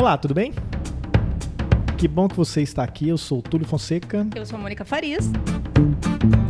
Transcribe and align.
Olá, 0.00 0.16
tudo 0.16 0.32
bem? 0.32 0.54
Que 1.98 2.08
bom 2.08 2.26
que 2.26 2.34
você 2.34 2.62
está 2.62 2.82
aqui. 2.82 3.06
Eu 3.06 3.18
sou 3.18 3.40
o 3.40 3.42
Túlio 3.42 3.66
Fonseca. 3.66 4.26
Eu 4.34 4.46
sou 4.46 4.58
a 4.58 4.62
Mônica 4.62 4.82
Farias. 4.82 5.30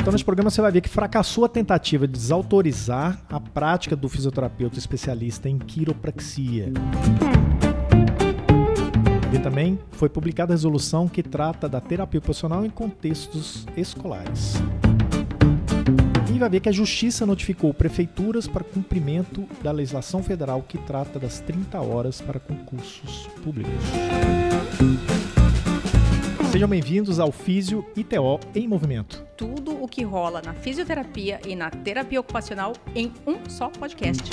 Então, 0.01 0.13
nesse 0.13 0.25
programa 0.25 0.51
você 0.51 0.63
vai 0.63 0.71
ver 0.71 0.81
que 0.81 0.89
fracassou 0.89 1.45
a 1.45 1.49
tentativa 1.49 2.07
de 2.07 2.13
desautorizar 2.13 3.21
a 3.29 3.41
prática 3.41 3.97
do 3.97 4.09
fisioterapeuta 4.09 4.79
especialista 4.79 5.49
em 5.49 5.59
quiropraxia. 5.59 6.73
E 9.35 9.39
também 9.41 9.81
foi 9.91 10.09
publicada 10.09 10.53
a 10.53 10.55
resolução 10.55 11.09
que 11.09 11.21
trata 11.21 11.69
da 11.69 11.81
terapia 11.81 12.19
ocupacional 12.19 12.65
em 12.65 12.71
contextos 12.71 13.67
escolares. 13.77 14.63
E 16.33 16.39
vai 16.39 16.49
ver 16.49 16.61
que 16.61 16.69
a 16.69 16.73
Justiça 16.73 17.27
notificou 17.27 17.75
prefeituras 17.75 18.47
para 18.47 18.63
cumprimento 18.63 19.49
da 19.63 19.73
legislação 19.73 20.23
federal 20.23 20.63
que 20.63 20.79
trata 20.79 21.19
das 21.19 21.41
30 21.41 21.81
horas 21.81 22.21
para 22.21 22.39
concursos 22.39 23.27
públicos. 23.43 23.73
Sejam 26.53 26.69
bem-vindos 26.69 27.19
ao 27.19 27.33
Físio 27.33 27.85
ITO 27.97 28.39
em 28.55 28.69
Movimento. 28.69 29.27
Tudo 29.37 29.83
o 29.83 29.89
que 29.89 30.05
rola 30.05 30.41
na 30.41 30.55
fisioterapia 30.55 31.41
e 31.45 31.57
na 31.57 31.69
terapia 31.69 32.21
ocupacional 32.21 32.75
em 32.95 33.13
um 33.27 33.51
só 33.51 33.69
podcast. 33.69 34.31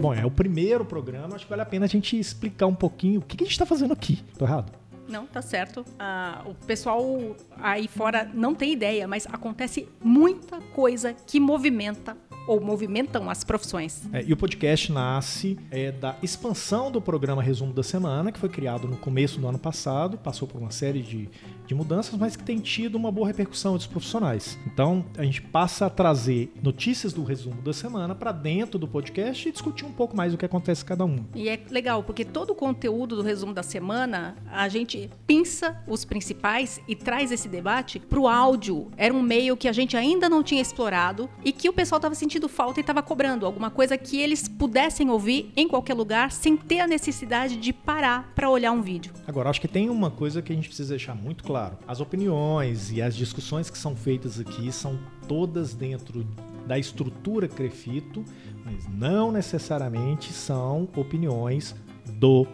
Bom, 0.00 0.14
é 0.14 0.24
o 0.24 0.30
primeiro 0.30 0.84
programa, 0.84 1.34
acho 1.34 1.44
que 1.44 1.50
vale 1.50 1.62
a 1.62 1.66
pena 1.66 1.84
a 1.84 1.88
gente 1.88 2.18
explicar 2.18 2.66
um 2.66 2.74
pouquinho 2.74 3.20
o 3.20 3.22
que 3.22 3.36
a 3.42 3.44
gente 3.44 3.52
está 3.52 3.66
fazendo 3.66 3.92
aqui. 3.92 4.22
Tô 4.38 4.44
errado? 4.44 4.72
Não, 5.08 5.26
tá 5.26 5.40
certo. 5.40 5.84
Ah, 5.98 6.42
o 6.46 6.54
pessoal 6.54 7.36
aí 7.56 7.88
fora 7.88 8.30
não 8.34 8.54
tem 8.54 8.72
ideia, 8.72 9.08
mas 9.08 9.26
acontece 9.26 9.88
muita 10.02 10.60
coisa 10.60 11.14
que 11.14 11.40
movimenta 11.40 12.16
ou 12.48 12.58
movimentam 12.62 13.28
as 13.28 13.44
profissões. 13.44 14.02
É, 14.10 14.24
e 14.24 14.32
o 14.32 14.36
podcast 14.36 14.90
nasce 14.90 15.58
é, 15.70 15.92
da 15.92 16.16
expansão 16.22 16.90
do 16.90 17.00
programa 17.00 17.42
Resumo 17.42 17.74
da 17.74 17.82
Semana, 17.82 18.32
que 18.32 18.38
foi 18.38 18.48
criado 18.48 18.88
no 18.88 18.96
começo 18.96 19.38
do 19.38 19.46
ano 19.46 19.58
passado, 19.58 20.16
passou 20.16 20.48
por 20.48 20.58
uma 20.58 20.70
série 20.70 21.02
de, 21.02 21.28
de 21.66 21.74
mudanças, 21.74 22.18
mas 22.18 22.36
que 22.36 22.42
tem 22.42 22.58
tido 22.58 22.94
uma 22.94 23.12
boa 23.12 23.26
repercussão 23.26 23.76
dos 23.76 23.86
profissionais. 23.86 24.58
Então, 24.66 25.04
a 25.18 25.24
gente 25.24 25.42
passa 25.42 25.84
a 25.86 25.90
trazer 25.90 26.50
notícias 26.62 27.12
do 27.12 27.22
Resumo 27.22 27.60
da 27.60 27.74
Semana 27.74 28.14
para 28.14 28.32
dentro 28.32 28.78
do 28.78 28.88
podcast 28.88 29.46
e 29.46 29.52
discutir 29.52 29.84
um 29.84 29.92
pouco 29.92 30.16
mais 30.16 30.32
o 30.32 30.38
que 30.38 30.46
acontece 30.46 30.82
cada 30.82 31.04
um. 31.04 31.18
E 31.34 31.50
é 31.50 31.60
legal, 31.70 32.02
porque 32.02 32.24
todo 32.24 32.50
o 32.50 32.54
conteúdo 32.54 33.14
do 33.16 33.22
Resumo 33.22 33.52
da 33.52 33.62
Semana, 33.62 34.36
a 34.50 34.68
gente 34.70 34.97
pinça 35.26 35.82
os 35.86 36.04
principais 36.04 36.80
e 36.88 36.96
traz 36.96 37.30
esse 37.30 37.48
debate 37.48 37.98
para 37.98 38.18
o 38.18 38.26
áudio. 38.26 38.90
Era 38.96 39.12
um 39.12 39.22
meio 39.22 39.56
que 39.56 39.68
a 39.68 39.72
gente 39.72 39.96
ainda 39.96 40.28
não 40.28 40.42
tinha 40.42 40.62
explorado 40.62 41.28
e 41.44 41.52
que 41.52 41.68
o 41.68 41.72
pessoal 41.72 41.98
estava 41.98 42.14
sentindo 42.14 42.38
sentindo 42.38 42.48
falta 42.48 42.78
e 42.78 42.82
estava 42.82 43.02
cobrando 43.02 43.44
alguma 43.44 43.70
coisa 43.70 43.98
que 43.98 44.20
eles 44.20 44.46
pudessem 44.46 45.10
ouvir 45.10 45.52
em 45.56 45.66
qualquer 45.66 45.94
lugar 45.94 46.30
sem 46.30 46.56
ter 46.56 46.80
a 46.80 46.86
necessidade 46.86 47.56
de 47.56 47.72
parar 47.72 48.32
para 48.34 48.48
olhar 48.48 48.70
um 48.70 48.80
vídeo. 48.80 49.12
Agora, 49.26 49.50
acho 49.50 49.60
que 49.60 49.66
tem 49.66 49.90
uma 49.90 50.10
coisa 50.10 50.40
que 50.40 50.52
a 50.52 50.54
gente 50.54 50.68
precisa 50.68 50.90
deixar 50.90 51.14
muito 51.14 51.42
claro: 51.42 51.76
as 51.86 52.00
opiniões 52.00 52.92
e 52.92 53.02
as 53.02 53.16
discussões 53.16 53.68
que 53.68 53.78
são 53.78 53.96
feitas 53.96 54.38
aqui 54.38 54.70
são 54.70 54.98
todas 55.26 55.74
dentro 55.74 56.26
da 56.66 56.78
estrutura 56.78 57.48
Crefito, 57.48 58.24
mas 58.64 58.86
não 58.88 59.32
necessariamente 59.32 60.32
são 60.32 60.88
opiniões 60.94 61.74
do 62.06 62.46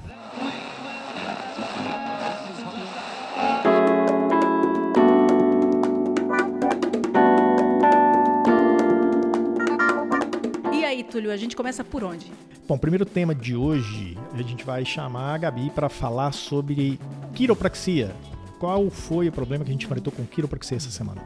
Túlio, 11.18 11.32
a 11.32 11.36
gente 11.36 11.56
começa 11.56 11.84
por 11.84 12.04
onde? 12.04 12.32
Bom, 12.68 12.76
o 12.76 12.78
primeiro 12.78 13.04
tema 13.04 13.34
de 13.34 13.56
hoje, 13.56 14.16
a 14.36 14.42
gente 14.44 14.64
vai 14.64 14.86
chamar 14.86 15.34
a 15.34 15.38
Gabi 15.40 15.72
para 15.72 15.90
falar 15.90 16.32
sobre 16.32 17.00
quiropraxia. 17.34 18.16
Qual 18.60 18.88
foi 18.92 19.28
o 19.28 19.32
problema 19.32 19.66
que 19.66 19.72
a 19.72 19.74
gente 19.74 19.88
enfrentou 19.88 20.14
com 20.14 20.24
quiropraxia 20.24 20.78
essa 20.78 20.92
semana? 20.92 21.20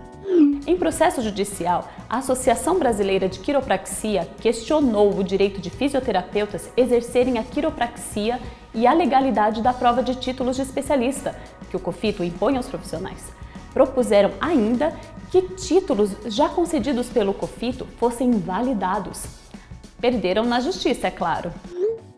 Em 0.66 0.78
processo 0.78 1.22
judicial, 1.22 1.92
a 2.10 2.20
Associação 2.20 2.80
Brasileira 2.80 3.28
de 3.28 3.40
Quiropraxia 3.40 4.30
questionou 4.40 5.14
o 5.14 5.26
direito 5.26 5.60
de 5.60 5.70
fisioterapeutas 5.70 6.70
exercerem 6.78 7.38
a 7.38 7.44
quiropraxia 7.44 8.40
e 8.74 8.88
a 8.88 8.94
legalidade 8.94 9.62
da 9.62 9.74
prova 9.74 10.02
de 10.02 10.16
títulos 10.16 10.56
de 10.56 10.62
especialista, 10.62 11.38
que 11.70 11.76
o 11.76 11.82
COFITO 11.82 12.24
impõe 12.24 12.56
aos 12.56 12.70
profissionais. 12.70 13.34
Propuseram 13.74 14.32
ainda 14.40 14.98
que 15.30 15.42
títulos 15.42 16.12
já 16.28 16.48
concedidos 16.48 17.08
pelo 17.08 17.34
COFITO 17.34 17.86
fossem 18.00 18.30
invalidados. 18.30 19.41
Perderam 20.02 20.44
na 20.46 20.60
justiça, 20.60 21.08
é 21.08 21.12
claro. 21.12 21.54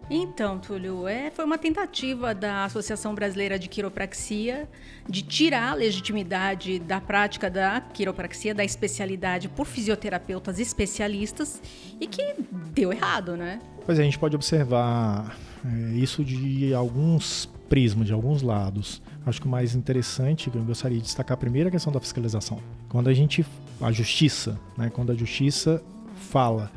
Então, 0.09 0.59
Túlio, 0.59 1.07
é, 1.07 1.31
foi 1.31 1.43
uma 1.43 1.57
tentativa 1.57 2.35
da 2.35 2.65
Associação 2.65 3.15
Brasileira 3.15 3.57
de 3.57 3.67
Quiropraxia 3.67 4.69
de 5.07 5.21
tirar 5.21 5.71
a 5.71 5.73
legitimidade 5.73 6.77
da 6.79 7.01
prática 7.01 7.49
da 7.49 7.81
quiropraxia, 7.81 8.53
da 8.53 8.63
especialidade 8.63 9.49
por 9.49 9.65
fisioterapeutas 9.65 10.59
especialistas 10.59 11.61
e 11.99 12.07
que 12.07 12.35
deu 12.73 12.93
errado, 12.93 13.35
né? 13.35 13.59
Pois 13.85 13.97
é, 13.97 14.01
a 14.01 14.05
gente 14.05 14.19
pode 14.19 14.35
observar 14.35 15.37
é, 15.65 15.95
isso 15.95 16.23
de 16.23 16.73
alguns 16.73 17.49
prismas, 17.67 18.07
de 18.07 18.13
alguns 18.13 18.41
lados. 18.41 19.01
Acho 19.25 19.41
que 19.41 19.47
o 19.47 19.49
mais 19.49 19.73
interessante, 19.73 20.49
que 20.49 20.57
eu 20.57 20.63
gostaria 20.63 20.97
de 20.97 21.03
destacar 21.03 21.37
primeiro, 21.37 21.67
é 21.67 21.69
a 21.69 21.71
questão 21.71 21.91
da 21.91 21.99
fiscalização. 21.99 22.59
Quando 22.87 23.09
a 23.09 23.13
gente, 23.13 23.45
a 23.81 23.91
justiça, 23.91 24.59
né, 24.77 24.91
quando 24.93 25.11
a 25.11 25.15
justiça 25.15 25.81
fala 26.15 26.71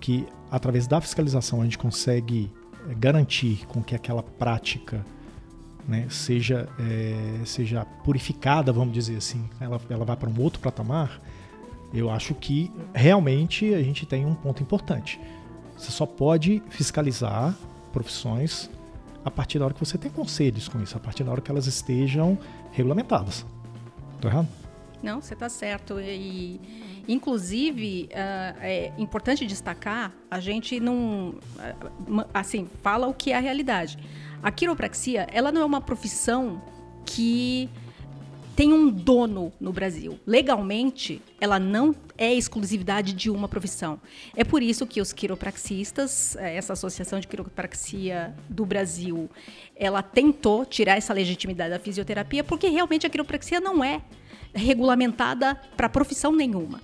que 0.00 0.26
através 0.50 0.86
da 0.86 1.00
fiscalização 1.00 1.60
a 1.60 1.64
gente 1.64 1.78
consegue 1.78 2.50
eh, 2.88 2.94
garantir 2.94 3.66
com 3.66 3.82
que 3.82 3.94
aquela 3.94 4.22
prática 4.22 5.04
né, 5.86 6.06
seja, 6.08 6.68
é, 6.78 7.44
seja 7.44 7.84
purificada, 8.04 8.72
vamos 8.72 8.94
dizer 8.94 9.16
assim, 9.16 9.48
ela, 9.60 9.80
ela 9.90 10.04
vai 10.04 10.16
para 10.16 10.30
um 10.30 10.40
outro 10.40 10.60
patamar, 10.60 11.20
eu 11.92 12.10
acho 12.10 12.34
que 12.34 12.70
realmente 12.94 13.72
a 13.74 13.82
gente 13.82 14.06
tem 14.06 14.24
um 14.24 14.34
ponto 14.34 14.62
importante. 14.62 15.20
Você 15.76 15.90
só 15.90 16.06
pode 16.06 16.62
fiscalizar 16.70 17.54
profissões 17.92 18.70
a 19.24 19.30
partir 19.30 19.58
da 19.58 19.66
hora 19.66 19.74
que 19.74 19.80
você 19.80 19.96
tem 19.96 20.10
conselhos 20.10 20.68
com 20.68 20.82
isso, 20.82 20.96
a 20.96 21.00
partir 21.00 21.24
da 21.24 21.30
hora 21.30 21.40
que 21.40 21.50
elas 21.50 21.66
estejam 21.66 22.38
regulamentadas. 22.72 23.46
Estou 24.16 24.30
errado? 24.30 24.48
Não, 25.02 25.20
você 25.20 25.34
está 25.34 25.48
certo. 25.48 26.00
E, 26.00 26.60
inclusive, 27.08 28.08
uh, 28.10 28.58
é 28.60 28.92
importante 28.98 29.46
destacar, 29.46 30.12
a 30.30 30.40
gente 30.40 30.80
não, 30.80 31.30
uh, 31.30 32.26
assim, 32.32 32.68
fala 32.82 33.06
o 33.06 33.14
que 33.14 33.32
é 33.32 33.36
a 33.36 33.40
realidade. 33.40 33.98
A 34.42 34.50
quiropraxia, 34.50 35.26
ela 35.32 35.50
não 35.50 35.62
é 35.62 35.64
uma 35.64 35.80
profissão 35.80 36.62
que 37.04 37.68
tem 38.54 38.72
um 38.72 38.88
dono 38.88 39.52
no 39.60 39.72
Brasil. 39.72 40.18
Legalmente, 40.26 41.20
ela 41.40 41.58
não 41.58 41.94
é 42.16 42.32
exclusividade 42.32 43.12
de 43.12 43.28
uma 43.30 43.48
profissão. 43.48 44.00
É 44.36 44.44
por 44.44 44.62
isso 44.62 44.86
que 44.86 45.00
os 45.00 45.12
quiropraxistas, 45.12 46.36
eh, 46.36 46.56
essa 46.56 46.72
Associação 46.72 47.18
de 47.18 47.26
Quiropraxia 47.26 48.34
do 48.48 48.64
Brasil, 48.64 49.28
ela 49.74 50.02
tentou 50.02 50.64
tirar 50.64 50.96
essa 50.96 51.12
legitimidade 51.12 51.70
da 51.70 51.80
fisioterapia, 51.80 52.44
porque 52.44 52.68
realmente 52.68 53.06
a 53.06 53.10
quiropraxia 53.10 53.60
não 53.60 53.82
é 53.82 54.02
regulamentada 54.54 55.56
para 55.76 55.88
profissão 55.88 56.32
nenhuma. 56.32 56.80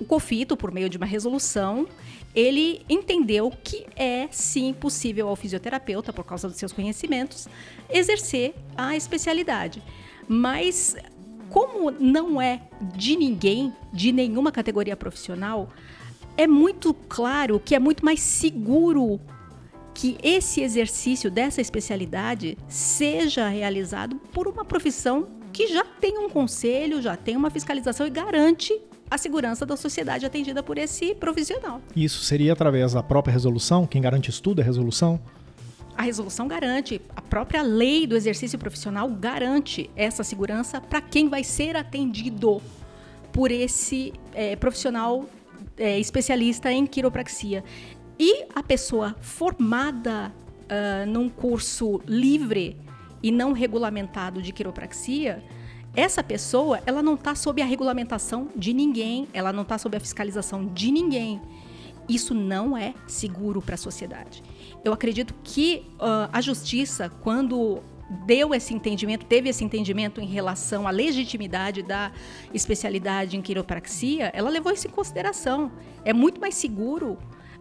O 0.00 0.04
COFITO, 0.04 0.56
por 0.56 0.70
meio 0.70 0.88
de 0.88 0.96
uma 0.96 1.06
resolução, 1.06 1.88
ele 2.34 2.82
entendeu 2.88 3.52
que 3.64 3.86
é 3.96 4.28
sim 4.30 4.72
possível 4.72 5.28
ao 5.28 5.36
fisioterapeuta, 5.36 6.12
por 6.12 6.24
causa 6.24 6.48
dos 6.48 6.56
seus 6.56 6.72
conhecimentos, 6.72 7.48
exercer 7.90 8.54
a 8.76 8.96
especialidade. 8.96 9.82
Mas 10.28 10.94
como 11.48 11.90
não 11.90 12.40
é 12.40 12.62
de 12.94 13.16
ninguém, 13.16 13.72
de 13.92 14.12
nenhuma 14.12 14.52
categoria 14.52 14.96
profissional, 14.96 15.68
é 16.36 16.46
muito 16.46 16.94
claro 16.94 17.58
que 17.58 17.74
é 17.74 17.78
muito 17.78 18.04
mais 18.04 18.20
seguro 18.20 19.20
que 19.94 20.16
esse 20.22 20.60
exercício 20.60 21.28
dessa 21.28 21.60
especialidade 21.60 22.56
seja 22.68 23.48
realizado 23.48 24.16
por 24.32 24.46
uma 24.46 24.64
profissão 24.64 25.26
que 25.52 25.66
já 25.66 25.84
tem 25.84 26.18
um 26.18 26.28
conselho, 26.28 27.02
já 27.02 27.16
tem 27.16 27.36
uma 27.36 27.50
fiscalização 27.50 28.06
e 28.06 28.10
garante 28.10 28.80
a 29.10 29.18
segurança 29.18 29.64
da 29.64 29.76
sociedade 29.76 30.26
atendida 30.26 30.62
por 30.62 30.78
esse 30.78 31.14
profissional. 31.14 31.80
Isso 31.94 32.22
seria 32.22 32.52
através 32.52 32.92
da 32.92 33.02
própria 33.02 33.32
resolução? 33.32 33.86
Quem 33.86 34.02
garante 34.02 34.30
isso 34.30 34.42
tudo 34.42 34.60
é 34.60 34.62
a 34.62 34.66
resolução? 34.66 35.20
A 35.96 36.02
resolução 36.02 36.46
garante, 36.46 37.00
a 37.16 37.20
própria 37.20 37.62
lei 37.62 38.06
do 38.06 38.16
exercício 38.16 38.58
profissional 38.58 39.08
garante 39.08 39.90
essa 39.96 40.22
segurança 40.22 40.80
para 40.80 41.00
quem 41.00 41.28
vai 41.28 41.42
ser 41.42 41.76
atendido 41.76 42.62
por 43.32 43.50
esse 43.50 44.12
é, 44.32 44.54
profissional 44.54 45.28
é, 45.76 45.98
especialista 45.98 46.70
em 46.70 46.86
quiropraxia. 46.86 47.64
E 48.18 48.46
a 48.54 48.62
pessoa 48.62 49.16
formada 49.20 50.32
uh, 50.68 51.06
num 51.08 51.28
curso 51.28 52.00
livre 52.06 52.76
e 53.22 53.30
não 53.30 53.52
regulamentado 53.52 54.42
de 54.42 54.52
quiropraxia, 54.52 55.42
essa 55.94 56.22
pessoa 56.22 56.80
ela 56.86 57.02
não 57.02 57.14
está 57.14 57.34
sob 57.34 57.60
a 57.60 57.64
regulamentação 57.64 58.48
de 58.54 58.72
ninguém, 58.72 59.28
ela 59.32 59.52
não 59.52 59.62
está 59.62 59.78
sob 59.78 59.96
a 59.96 60.00
fiscalização 60.00 60.66
de 60.66 60.90
ninguém. 60.90 61.40
Isso 62.08 62.34
não 62.34 62.76
é 62.76 62.94
seguro 63.06 63.60
para 63.60 63.74
a 63.74 63.78
sociedade. 63.78 64.42
Eu 64.84 64.92
acredito 64.92 65.34
que 65.42 65.84
uh, 65.94 66.30
a 66.32 66.40
justiça, 66.40 67.10
quando 67.10 67.82
deu 68.24 68.54
esse 68.54 68.72
entendimento, 68.72 69.26
teve 69.26 69.48
esse 69.50 69.62
entendimento 69.62 70.20
em 70.20 70.26
relação 70.26 70.88
à 70.88 70.90
legitimidade 70.90 71.82
da 71.82 72.10
especialidade 72.54 73.36
em 73.36 73.42
quiropraxia, 73.42 74.30
ela 74.34 74.48
levou 74.48 74.72
isso 74.72 74.86
em 74.86 74.90
consideração. 74.90 75.70
É 76.04 76.12
muito 76.12 76.40
mais 76.40 76.54
seguro 76.54 77.18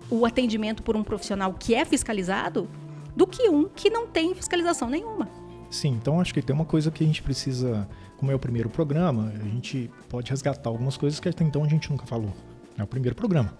o 0.09 0.25
atendimento 0.25 0.81
por 0.83 0.95
um 0.95 1.03
profissional 1.03 1.53
que 1.53 1.75
é 1.75 1.83
fiscalizado 1.83 2.69
do 3.15 3.27
que 3.27 3.49
um 3.49 3.67
que 3.67 3.89
não 3.89 4.07
tem 4.07 4.33
fiscalização 4.33 4.89
nenhuma. 4.89 5.27
Sim, 5.69 5.89
então 5.89 6.21
acho 6.21 6.33
que 6.33 6.41
tem 6.41 6.55
uma 6.55 6.65
coisa 6.65 6.89
que 6.89 7.03
a 7.03 7.07
gente 7.07 7.21
precisa, 7.21 7.89
como 8.17 8.31
é 8.31 8.35
o 8.35 8.39
primeiro 8.39 8.69
programa, 8.69 9.31
a 9.39 9.43
gente 9.43 9.89
pode 10.09 10.29
resgatar 10.29 10.69
algumas 10.69 10.97
coisas 10.97 11.19
que 11.19 11.29
até 11.29 11.43
então 11.43 11.63
a 11.63 11.67
gente 11.67 11.89
nunca 11.89 12.05
falou. 12.05 12.33
É 12.77 12.83
o 12.83 12.87
primeiro 12.87 13.15
programa. 13.15 13.53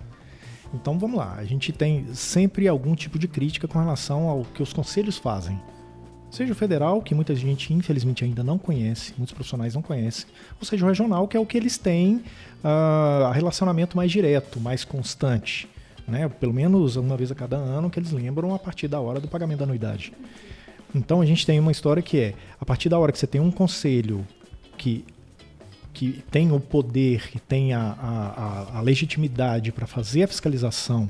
Então 0.74 1.00
vamos 1.00 1.18
lá, 1.18 1.36
a 1.36 1.45
gente 1.45 1.71
tem 1.71 2.13
sempre 2.13 2.68
algum 2.68 2.94
tipo 2.94 3.18
de 3.18 3.27
crítica 3.27 3.68
com 3.68 3.80
relação 3.80 4.27
ao 4.27 4.44
que 4.44 4.62
os 4.62 4.74
conselhos 4.74 5.18
fazem. 5.18 5.59
Seja 6.30 6.51
o 6.51 6.56
federal, 6.56 7.01
que 7.01 7.15
muita 7.15 7.33
gente 7.33 7.74
infelizmente 7.74 8.25
ainda 8.25 8.44
não 8.44 8.57
conhece, 8.57 9.13
muitos 9.18 9.33
profissionais 9.33 9.75
não 9.75 9.81
conhecem, 9.81 10.25
ou 10.59 10.68
seja 10.68 10.83
o 10.83 10.88
regional, 10.89 11.25
que 11.25 11.38
é 11.38 11.39
o 11.39 11.45
que 11.45 11.56
eles 11.56 11.77
têm 11.77 12.21
uh, 12.63 13.31
relacionamento 13.31 13.95
mais 13.95 14.12
direto, 14.12 14.59
mais 14.59 14.83
constante 14.83 15.69
né? 16.07 16.30
Pelo 16.30 16.54
menos 16.54 16.95
uma 16.95 17.18
vez 17.18 17.31
a 17.31 17.36
cada 17.36 17.57
ano 17.57 17.89
que 17.89 18.00
eles 18.00 18.12
lembram 18.12 18.56
a 18.56 18.59
partir 18.59 18.88
da 18.88 19.00
hora 19.00 19.19
do 19.19 19.27
pagamento 19.27 19.59
da 19.59 19.65
anuidade. 19.65 20.13
Então 20.95 21.19
a 21.19 21.25
gente 21.25 21.45
tem 21.45 21.59
uma 21.59 21.71
história 21.71 22.01
que 22.01 22.18
é, 22.18 22.33
a 22.59 22.65
partir 22.65 22.88
da 22.88 22.98
hora 22.98 23.12
que 23.12 23.19
você 23.19 23.27
tem 23.27 23.42
um 23.42 23.51
conselho 23.51 24.25
que, 24.77 25.06
que 25.94 26.24
tem 26.31 26.51
o 26.51 26.59
poder, 26.59 27.29
que 27.29 27.39
tem 27.39 27.74
a, 27.74 27.81
a, 27.81 28.77
a 28.77 28.81
legitimidade 28.81 29.71
para 29.71 29.88
fazer 29.88 30.24
a 30.24 30.27
fiscalização, 30.27 31.09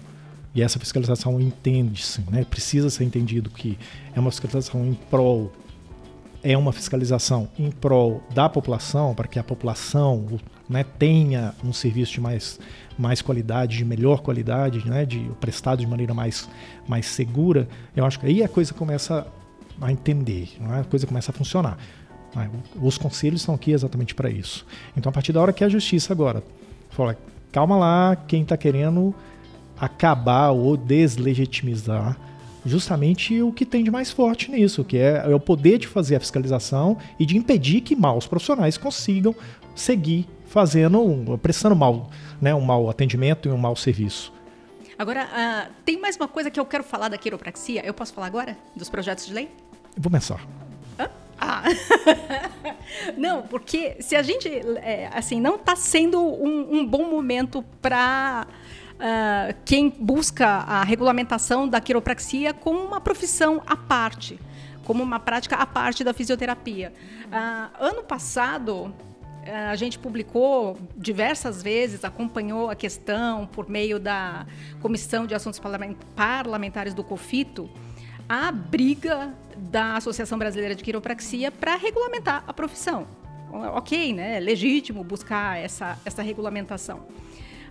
e 0.56 0.62
essa 0.62 0.80
fiscalização 0.80 1.40
entende-se, 1.40 2.22
né? 2.31 2.44
precisa 2.44 2.90
ser 2.90 3.04
entendido 3.04 3.50
que 3.50 3.78
é 4.16 4.19
uma 4.19 4.31
fiscalização 4.31 4.86
em 4.86 4.94
prol 4.94 5.52
é 6.44 6.58
uma 6.58 6.72
fiscalização 6.72 7.50
em 7.58 7.69
prol 7.72 8.24
da 8.34 8.48
população, 8.48 9.14
para 9.14 9.28
que 9.28 9.40
a 9.40 9.44
população 9.44 10.40
né, 10.70 10.86
tenha 10.98 11.54
um 11.63 11.74
serviço 11.74 12.13
de 12.13 12.22
mais, 12.22 12.60
mais 12.98 13.22
qualidade, 13.22 13.78
de 13.78 13.84
melhor 13.84 14.22
qualidade, 14.22 14.88
né, 14.88 15.06
de 15.06 15.20
prestado 15.40 15.80
de 15.80 15.88
maneira 15.88 16.13
mais, 16.13 16.48
mais 16.88 17.06
segura, 17.08 17.68
eu 17.96 18.06
acho 18.06 18.20
que 18.20 18.28
aí 18.28 18.44
a 18.44 18.48
coisa 18.48 18.74
começa 18.74 19.28
a 19.81 19.92
entender, 19.92 20.50
é? 20.62 20.80
a 20.80 20.84
coisa 20.84 21.06
começa 21.06 21.31
a 21.31 21.34
funcionar. 21.34 21.78
Né. 22.35 22.50
Os 22.81 22.97
conselhos 22.97 23.41
estão 23.41 23.56
aqui 23.56 23.71
exatamente 23.71 24.13
para 24.13 24.29
isso. 24.29 24.65
Então, 24.95 25.09
a 25.09 25.13
partir 25.13 25.33
da 25.33 25.41
hora 25.41 25.53
que 25.53 25.63
a 25.63 25.69
justiça 25.69 26.13
agora 26.13 26.44
fala, 26.89 27.18
calma 27.51 27.77
lá, 27.77 28.15
quem 28.15 28.44
está 28.44 28.57
querendo 28.57 29.13
acabar 29.79 30.51
ou 30.51 30.75
deslegitimizar 30.75 32.18
justamente 32.65 33.41
o 33.41 33.51
que 33.51 33.65
tem 33.65 33.83
de 33.83 33.89
mais 33.89 34.12
forte 34.12 34.51
nisso, 34.51 34.83
que 34.83 34.97
é, 34.97 35.24
é 35.25 35.33
o 35.33 35.39
poder 35.39 35.77
de 35.77 35.88
fazer 35.88 36.18
a 36.18 36.19
fiscalização 36.19 36.97
e 37.18 37.25
de 37.25 37.38
impedir 37.38 37.81
que 37.81 37.95
maus 37.95 38.27
profissionais 38.27 38.77
consigam 38.77 39.33
seguir 39.74 40.27
fazendo, 40.47 41.38
prestando 41.41 41.75
mal, 41.75 42.09
né, 42.41 42.53
um 42.53 42.62
mau 42.62 42.89
atendimento 42.89 43.47
e 43.47 43.51
um 43.51 43.57
mau 43.57 43.75
serviço. 43.75 44.33
Agora, 44.97 45.25
uh, 45.25 45.74
tem 45.85 46.01
mais 46.01 46.15
uma 46.15 46.27
coisa 46.27 46.50
que 46.50 46.59
eu 46.59 46.65
quero 46.65 46.83
falar 46.83 47.07
da 47.07 47.18
quiropraxia. 47.18 47.85
Eu 47.85 47.94
posso 47.94 48.13
falar 48.13 48.27
agora? 48.27 48.57
Dos 48.75 48.89
projetos 48.89 49.27
de 49.27 49.33
lei? 49.33 49.50
vou 49.95 50.12
pensar. 50.12 50.41
Hã? 51.00 51.09
Ah. 51.48 51.64
não, 53.18 53.44
porque 53.44 53.96
se 54.02 54.18
a 54.18 54.22
gente, 54.22 54.50
é, 54.50 55.10
assim, 55.14 55.40
não 55.40 55.56
está 55.56 55.78
sendo 55.78 56.22
um, 56.22 56.80
um, 56.80 56.86
bom 56.86 57.10
momento 57.10 57.64
para 57.82 58.46
uh, 58.96 59.56
quem 59.64 59.90
busca 59.90 60.46
a 60.46 60.84
regulamentação 60.84 61.66
da 61.66 61.80
quiropraxia 61.80 62.54
como 62.54 62.80
uma 62.80 63.00
profissão 63.00 63.62
à 63.66 63.78
parte, 63.78 64.38
como 64.84 65.02
uma 65.02 65.22
prática 65.22 65.56
à 65.56 65.66
parte 65.66 66.04
da 66.04 66.14
fisioterapia. 66.14 66.92
Uh, 67.28 67.86
ano 67.86 68.04
passado, 68.04 68.94
a 69.46 69.76
gente 69.78 69.98
publicou 69.98 70.78
diversas 70.98 71.64
vezes, 71.64 72.04
acompanhou 72.04 72.70
a 72.70 72.76
questão 72.76 73.48
por 73.48 73.70
meio 73.70 73.98
da 73.98 74.46
Comissão 74.82 75.26
de 75.26 75.34
Assuntos 75.34 75.62
Parlamentares 75.62 76.94
do 76.94 77.06
COFITO, 77.06 77.70
a 78.28 78.52
briga 78.52 79.34
da 79.57 79.98
Associação 79.98 80.38
Brasileira 80.38 80.75
de 80.75 80.83
Quiropraxia 80.83 81.51
para 81.51 81.75
regulamentar 81.75 82.44
a 82.48 82.54
profissão. 82.54 83.07
Ok, 83.51 84.13
né? 84.13 84.38
É 84.38 84.39
legítimo 84.39 85.04
buscar 85.04 85.57
essa, 85.57 85.98
essa 86.06 86.21
regulamentação. 86.21 87.06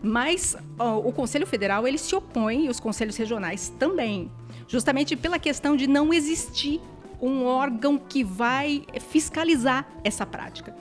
Mas 0.03 0.57
ó, 0.79 0.99
o 0.99 1.13
Conselho 1.13 1.47
Federal 1.47 1.87
ele 1.87 1.99
se 1.99 2.15
opõe 2.15 2.67
e 2.67 2.69
os 2.69 2.81
conselhos 2.81 3.17
regionais 3.17 3.73
também, 3.79 4.31
justamente 4.69 5.17
pela 5.17 5.39
questão 5.39 5.77
de 5.77 5.87
não 5.87 6.13
existir 6.13 6.81
um 7.21 7.45
órgão 7.45 7.99
que 7.99 8.23
vai 8.23 8.85
fiscalizar 9.09 9.87
essa 10.05 10.27
prática. 10.27 10.77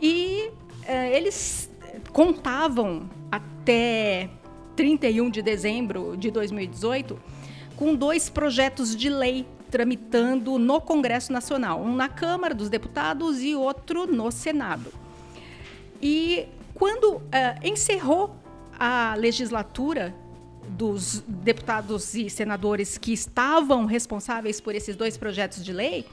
E 0.00 0.50
é, 0.84 1.16
eles 1.16 1.70
contavam 2.12 3.08
até 3.30 4.28
31 4.76 5.30
de 5.30 5.42
dezembro 5.42 6.16
de 6.16 6.30
2018 6.30 7.20
com 7.76 7.94
dois 7.94 8.28
projetos 8.28 8.94
de 8.96 9.08
lei 9.08 9.46
tramitando 9.70 10.58
no 10.58 10.80
Congresso 10.80 11.32
Nacional, 11.32 11.80
um 11.80 11.94
na 11.94 12.08
Câmara 12.08 12.54
dos 12.54 12.68
Deputados 12.68 13.40
e 13.42 13.54
outro 13.54 14.06
no 14.06 14.30
Senado. 14.30 14.92
E 16.02 16.46
quando 16.74 17.22
é, 17.30 17.56
encerrou 17.62 18.34
a 18.78 19.14
legislatura 19.16 20.14
dos 20.68 21.22
deputados 21.26 22.14
e 22.14 22.30
senadores 22.30 22.96
que 22.96 23.12
estavam 23.12 23.86
responsáveis 23.86 24.60
por 24.60 24.74
esses 24.74 24.96
dois 24.96 25.16
projetos 25.16 25.64
de 25.64 25.72
lei, 25.72 26.06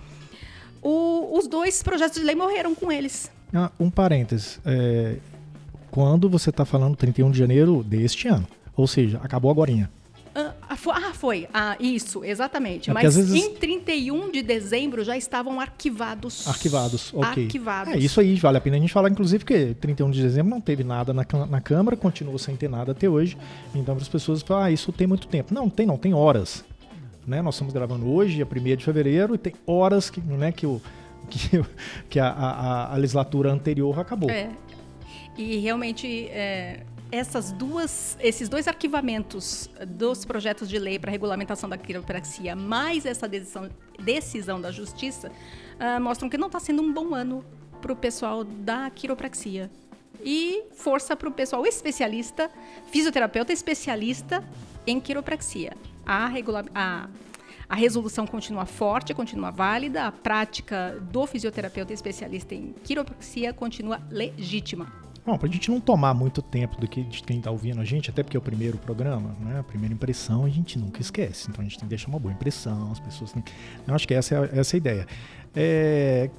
o, 0.82 1.38
os 1.38 1.48
dois 1.48 1.82
projetos 1.82 2.20
de 2.20 2.26
lei 2.26 2.36
morreram 2.36 2.76
com 2.76 2.92
eles. 2.92 3.32
Ah, 3.54 3.72
um 3.80 3.90
parênteses. 3.90 4.60
É, 4.66 5.18
quando 5.90 6.30
você 6.30 6.50
está 6.50 6.66
falando 6.66 6.96
31 6.96 7.32
de 7.32 7.40
janeiro 7.40 7.84
deste 7.84 8.28
ano, 8.28 8.48
ou 8.76 8.88
seja, 8.88 9.20
acabou 9.24 9.50
agora. 9.50 9.90
Ah, 10.90 11.14
foi. 11.14 11.48
Ah, 11.54 11.76
isso, 11.80 12.24
exatamente. 12.24 12.90
É 12.90 12.94
Mas 12.94 13.16
vezes... 13.16 13.34
em 13.34 13.54
31 13.56 14.32
de 14.32 14.42
dezembro 14.42 15.04
já 15.04 15.18
estavam 15.18 15.60
arquivados. 15.60 16.48
Arquivados, 16.48 17.14
ok. 17.14 17.44
Arquivados. 17.44 17.94
É, 17.94 17.98
isso 17.98 18.20
aí 18.20 18.36
vale 18.36 18.58
a 18.58 18.62
pena 18.62 18.78
a 18.78 18.80
gente 18.80 18.94
falar, 18.94 19.10
inclusive, 19.10 19.44
que 19.44 19.76
31 19.76 20.12
de 20.12 20.22
dezembro 20.22 20.50
não 20.50 20.62
teve 20.62 20.84
nada 20.84 21.14
na, 21.14 21.26
na 21.50 21.62
Câmara, 21.62 21.96
continua 21.98 22.38
sem 22.38 22.56
ter 22.56 22.70
nada 22.70 22.92
até 22.92 23.10
hoje. 23.10 23.38
Então, 23.74 23.96
as 23.96 24.08
pessoas 24.08 24.42
falam, 24.42 24.64
ah, 24.64 24.72
isso 24.72 24.92
tem 24.92 25.08
muito 25.08 25.28
tempo. 25.28 25.54
Não, 25.54 25.70
tem 25.70 25.86
não, 25.86 25.98
tem 25.98 26.14
horas. 26.14 26.64
Né? 27.26 27.42
Nós 27.42 27.56
estamos 27.56 27.74
gravando 27.74 28.10
hoje, 28.10 28.42
é 28.42 28.46
1 28.46 28.76
de 28.78 28.84
fevereiro, 28.84 29.36
e 29.36 29.38
tem 29.38 29.54
horas 29.66 30.10
que, 30.10 30.22
né, 30.22 30.52
que, 30.52 30.66
o, 30.66 30.82
que, 31.30 31.62
que 32.10 32.20
a, 32.20 32.30
a, 32.30 32.94
a 32.94 32.96
legislatura 32.98 33.52
anterior 33.52 34.00
acabou. 34.00 34.30
É. 34.30 34.50
E 35.38 35.58
realmente. 35.58 36.28
É 36.28 36.84
essas 37.12 37.52
duas, 37.52 38.18
esses 38.20 38.50
dois 38.50 38.68
arquivamentos 38.68 39.70
dos 39.88 40.26
projetos 40.26 40.68
de 40.68 40.78
lei 40.78 41.00
para 41.00 41.12
regulamentação 41.12 41.70
da 41.70 41.78
quiropraxia, 41.78 42.56
mais 42.56 43.06
essa 43.06 43.28
decisão, 43.28 43.70
decisão 44.00 44.60
da 44.60 44.72
justiça, 44.72 45.30
uh, 45.30 46.02
mostram 46.02 46.30
que 46.30 46.38
não 46.38 46.48
está 46.48 46.60
sendo 46.60 46.82
um 46.82 46.92
bom 46.92 47.16
ano 47.16 47.44
para 47.82 47.94
o 47.94 47.96
pessoal 47.96 48.44
da 48.44 48.90
quiropraxia. 48.90 49.72
E 50.24 50.64
força 50.74 51.16
para 51.16 51.30
o 51.30 51.32
pessoal 51.32 51.66
especialista, 51.66 52.50
fisioterapeuta 52.92 53.54
especialista 53.54 54.44
em 54.86 55.00
quiropraxia. 55.00 55.74
A, 56.06 56.28
regula 56.28 56.66
a, 56.74 57.08
a 57.70 57.76
resolução 57.76 58.26
continua 58.26 58.66
forte, 58.66 59.14
continua 59.14 59.52
válida, 59.52 60.08
a 60.08 60.12
prática 60.12 60.98
do 61.12 61.26
fisioterapeuta 61.28 61.94
especialista 61.94 62.56
em 62.56 62.74
quiropraxia 62.84 63.54
continua 63.54 64.02
legítima. 64.10 64.92
Bom, 65.28 65.38
pra 65.38 65.50
gente 65.50 65.70
não 65.70 65.82
tomar 65.82 66.14
muito 66.14 66.42
tempo 66.42 66.80
do 66.80 66.88
que 66.88 67.04
de 67.04 67.22
quem 67.22 67.42
tá 67.42 67.52
ouvindo 67.52 67.82
a 67.82 67.84
gente, 67.84 68.10
até 68.10 68.24
porque 68.24 68.38
é 68.38 68.40
o 68.40 68.42
primeiro 68.42 68.78
programa, 68.78 69.36
né? 69.42 69.60
A 69.60 69.64
primeira 69.64 69.94
impressão 69.94 70.46
a 70.46 70.50
gente 70.50 70.80
nunca 70.80 71.02
esquece. 71.02 71.50
Então 71.50 71.60
a 71.60 71.64
gente 71.66 71.78
tem 71.78 71.86
que 71.86 71.90
deixar 71.90 72.08
uma 72.08 72.18
boa 72.18 72.34
impressão, 72.34 72.94
as 72.94 73.00
pessoas 73.02 73.34
têm... 73.34 73.44
Eu 73.86 73.94
acho 73.94 74.08
que 74.08 74.14
essa 74.14 74.36
é, 74.36 74.58
essa 74.58 74.74
é 74.74 74.76
a 74.76 74.80
ideia. 74.80 75.08
É... 75.54 76.30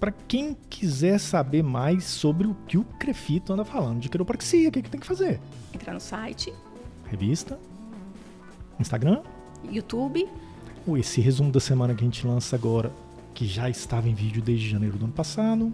para 0.00 0.10
quem 0.10 0.56
quiser 0.70 1.18
saber 1.18 1.62
mais 1.62 2.04
sobre 2.04 2.46
o 2.46 2.54
que 2.66 2.78
o 2.78 2.84
Crefito 2.98 3.52
anda 3.52 3.62
falando 3.62 4.00
de 4.00 4.08
quiropraxia, 4.08 4.70
o 4.70 4.72
que, 4.72 4.80
que 4.80 4.88
tem 4.88 5.00
que 5.00 5.06
fazer? 5.06 5.38
Entrar 5.74 5.92
no 5.92 6.00
site. 6.00 6.50
Revista. 7.10 7.58
Instagram. 8.80 9.20
YouTube. 9.70 10.26
Esse 10.96 11.20
resumo 11.20 11.52
da 11.52 11.60
semana 11.60 11.94
que 11.94 12.00
a 12.00 12.06
gente 12.06 12.26
lança 12.26 12.56
agora, 12.56 12.90
que 13.34 13.46
já 13.46 13.68
estava 13.68 14.08
em 14.08 14.14
vídeo 14.14 14.40
desde 14.40 14.66
janeiro 14.66 14.96
do 14.96 15.04
ano 15.04 15.12
passado. 15.12 15.70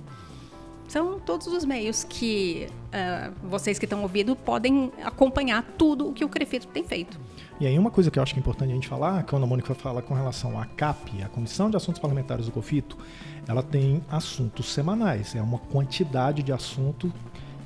São 0.91 1.21
todos 1.21 1.47
os 1.47 1.65
meios 1.65 2.03
que 2.03 2.67
uh, 2.89 3.33
vocês 3.49 3.79
que 3.79 3.85
estão 3.85 4.03
ouvindo 4.03 4.35
podem 4.35 4.91
acompanhar 5.05 5.63
tudo 5.79 6.09
o 6.09 6.13
que 6.13 6.25
o 6.25 6.29
Crefito 6.29 6.67
tem 6.67 6.83
feito. 6.83 7.17
E 7.61 7.67
aí 7.69 7.79
uma 7.79 7.93
coisa 7.93 8.11
que 8.11 8.19
eu 8.19 8.23
acho 8.25 8.35
que 8.35 8.41
é 8.41 8.43
importante 8.43 8.73
a 8.73 8.75
gente 8.75 8.89
falar, 8.89 9.23
que 9.23 9.33
a 9.33 9.39
Ana 9.39 9.47
Mônica 9.47 9.73
fala 9.73 10.03
com 10.03 10.15
relação 10.15 10.59
à 10.59 10.67
CAP, 10.67 11.23
a 11.23 11.29
Comissão 11.29 11.71
de 11.71 11.77
Assuntos 11.77 12.01
Parlamentares 12.01 12.47
do 12.47 12.51
COFITO, 12.51 12.99
ela 13.47 13.63
tem 13.63 14.03
assuntos 14.11 14.67
semanais, 14.73 15.37
é 15.37 15.41
uma 15.41 15.61
quantidade 15.61 16.43
de 16.43 16.53
assunto 16.53 17.13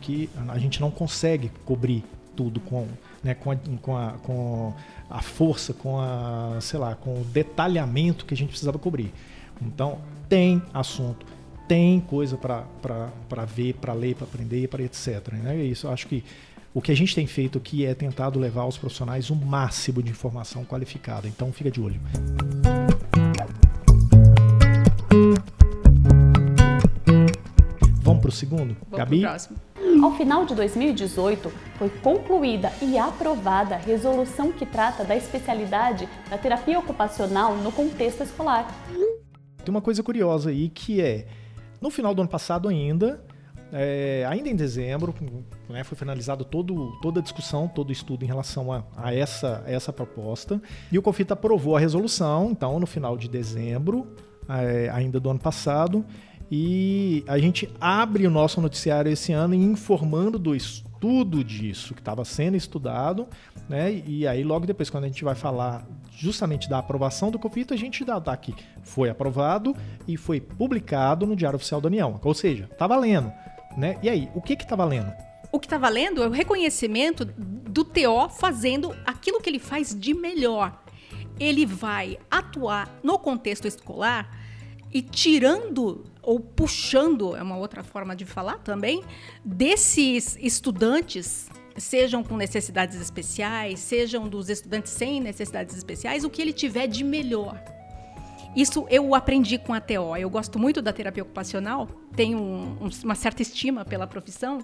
que 0.03 0.29
a 0.47 0.59
gente 0.59 0.79
não 0.79 0.91
consegue 0.91 1.51
cobrir 1.65 2.05
tudo 2.37 2.61
com, 2.61 2.87
né, 3.23 3.33
com, 3.33 3.51
a, 3.51 3.57
com, 3.81 3.97
a, 3.97 4.11
com 4.23 4.75
a 5.09 5.23
força, 5.23 5.73
com 5.73 5.99
a, 5.99 6.59
sei 6.61 6.79
lá, 6.79 6.95
com 6.95 7.23
o 7.23 7.25
detalhamento 7.25 8.27
que 8.27 8.35
a 8.35 8.37
gente 8.37 8.51
precisava 8.51 8.79
cobrir. 8.79 9.15
Então, 9.63 9.99
tem 10.29 10.63
assunto, 10.75 11.25
tem 11.67 12.01
coisa 12.01 12.37
para 12.37 13.45
ver, 13.47 13.75
para 13.75 13.93
ler, 13.93 14.15
para 14.15 14.25
aprender, 14.25 14.69
para 14.69 14.83
etc. 14.83 15.33
Né? 15.33 15.57
É 15.57 15.65
isso. 15.65 15.87
Eu 15.87 15.93
acho 15.93 16.07
que 16.07 16.25
o 16.73 16.81
que 16.81 16.91
a 16.93 16.97
gente 16.97 17.15
tem 17.15 17.27
feito 17.27 17.59
aqui 17.59 17.87
é 17.87 17.95
tentado 17.95 18.39
levar 18.39 18.63
aos 18.63 18.77
profissionais 18.77 19.31
o 19.31 19.37
máximo 19.37 20.03
de 20.03 20.11
informação 20.11 20.65
qualificada. 20.65 21.29
Então, 21.29 21.53
fica 21.53 21.71
de 21.71 21.81
olho. 21.81 22.01
Vamos 28.03 28.21
para 28.21 28.29
o 28.29 28.33
segundo? 28.33 28.77
Vamos 28.91 28.99
Gabi? 28.99 29.21
Pro 29.21 29.29
próximo. 29.29 29.57
Ao 30.03 30.17
final 30.17 30.45
de 30.45 30.55
2018, 30.55 31.53
foi 31.79 31.89
concluída 31.89 32.73
e 32.83 32.99
aprovada 32.99 33.77
a 33.77 33.79
resolução 33.79 34.53
que 34.53 34.67
trata 34.67 35.05
da 35.05 35.17
especialidade 35.17 36.09
da 36.29 36.37
terapia 36.37 36.79
ocupacional 36.79 37.57
no 37.57 37.71
contexto 37.71 38.23
escolar. 38.23 38.67
Tem 39.65 39.73
uma 39.73 39.81
coisa 39.81 40.03
curiosa 40.03 40.51
aí 40.51 40.69
que 40.69 41.01
é 41.01 41.27
no 41.81 41.91
final 41.91 42.15
do 42.15 42.23
ano 42.23 42.31
passado 42.31 42.69
ainda, 42.69 43.25
é, 43.73 44.25
ainda 44.29 44.49
em 44.49 44.55
dezembro, 44.55 45.15
né, 45.69 45.83
foi 45.83 45.99
finalizado 45.99 46.45
todo, 46.45 46.93
toda 47.03 47.21
a 47.21 47.23
discussão, 47.23 47.67
todo 47.67 47.89
o 47.89 47.93
estudo 47.93 48.25
em 48.25 48.29
relação 48.29 48.73
a, 48.73 48.85
a 48.97 49.15
essa, 49.15 49.63
a 49.67 49.71
essa 49.71 49.93
proposta. 49.93 50.63
E 50.93 50.99
o 50.99 51.03
COFIT 51.03 51.33
aprovou 51.33 51.77
a 51.77 51.81
resolução, 51.81 52.51
então, 52.53 52.79
no 52.79 52.87
final 52.87 53.17
de 53.17 53.29
dezembro, 53.29 54.07
é, 54.49 54.89
ainda 54.91 55.19
do 55.19 55.29
ano 55.29 55.41
passado. 55.41 56.05
E 56.51 57.25
a 57.27 57.39
gente 57.39 57.69
abre 57.81 58.27
o 58.27 58.31
nosso 58.31 58.61
noticiário 58.61 59.11
esse 59.11 59.33
ano 59.33 59.55
informando 59.55 60.39
do 60.39 60.55
estudo 60.55 60.94
disso 61.45 61.95
que 61.95 62.01
estava 62.01 62.25
sendo 62.25 62.57
estudado, 62.57 63.27
né? 63.69 64.03
E 64.07 64.27
aí 64.27 64.43
logo 64.43 64.67
depois, 64.67 64.89
quando 64.91 65.05
a 65.05 65.07
gente 65.07 65.25
vai 65.25 65.35
falar 65.35 65.87
justamente 66.11 66.69
da 66.69 66.79
aprovação 66.79 67.31
do 67.31 67.39
COFIT, 67.39 67.75
a 67.75 67.77
gente 67.77 68.05
dá, 68.05 68.37
que 68.37 68.55
foi 68.83 69.11
aprovado 69.11 69.77
e 70.07 70.17
foi 70.17 70.41
publicado 70.41 71.27
no 71.27 71.37
Diário 71.37 71.57
Oficial 71.57 71.81
da 71.81 71.89
União. 71.89 72.21
Ou 72.23 72.35
seja, 72.35 72.69
está 72.71 72.87
valendo. 72.87 73.33
Né? 73.77 73.99
E 74.03 74.09
aí, 74.09 74.31
o 74.35 74.41
que 74.41 74.53
está 74.55 74.77
valendo? 74.77 75.13
O 75.51 75.59
que 75.59 75.67
está 75.67 75.79
valendo 75.79 76.23
é 76.23 76.27
o 76.27 76.31
reconhecimento 76.31 77.25
do 77.25 77.85
TO 77.85 78.29
fazendo 78.31 78.95
aquilo 79.05 79.41
que 79.41 79.51
ele 79.51 79.59
faz 79.59 79.95
de 79.99 80.15
melhor. 80.15 80.83
Ele 81.39 81.67
vai 81.67 82.19
atuar 82.31 82.89
no 83.03 83.19
contexto 83.19 83.67
escolar 83.67 84.31
e 84.93 85.03
tirando 85.03 86.05
ou 86.25 86.41
puxando, 86.41 87.37
é 87.37 87.43
uma 87.43 87.57
outra 87.57 87.83
forma 87.83 88.15
de 88.17 88.25
falar 88.25 88.59
também, 88.59 89.03
desses 89.45 90.37
estudantes 90.41 91.49
sejam 91.77 92.23
com 92.23 92.37
necessidades 92.37 93.01
especiais, 93.01 93.81
sejam 93.81 94.29
dos 94.29 94.49
estudantes 94.49 94.93
sem 94.93 95.21
necessidades 95.21 95.77
especiais, 95.77 96.25
o 96.25 96.31
que 96.31 96.41
ele 96.41 96.53
tiver 96.53 96.87
de 96.87 97.03
melhor. 97.03 97.63
Isso 98.55 98.87
eu 98.89 99.15
aprendi 99.15 99.59
com 99.59 99.75
a 99.75 99.81
TO. 99.81 100.17
Eu 100.17 100.31
gosto 100.31 100.59
muito 100.59 100.81
da 100.81 100.93
terapia 100.93 101.25
ocupacional, 101.25 101.89
tenho 102.15 102.39
um, 102.39 102.89
uma 103.03 103.17
certa 103.17 103.43
estima 103.43 103.85
pela 103.85 104.07
profissão, 104.07 104.61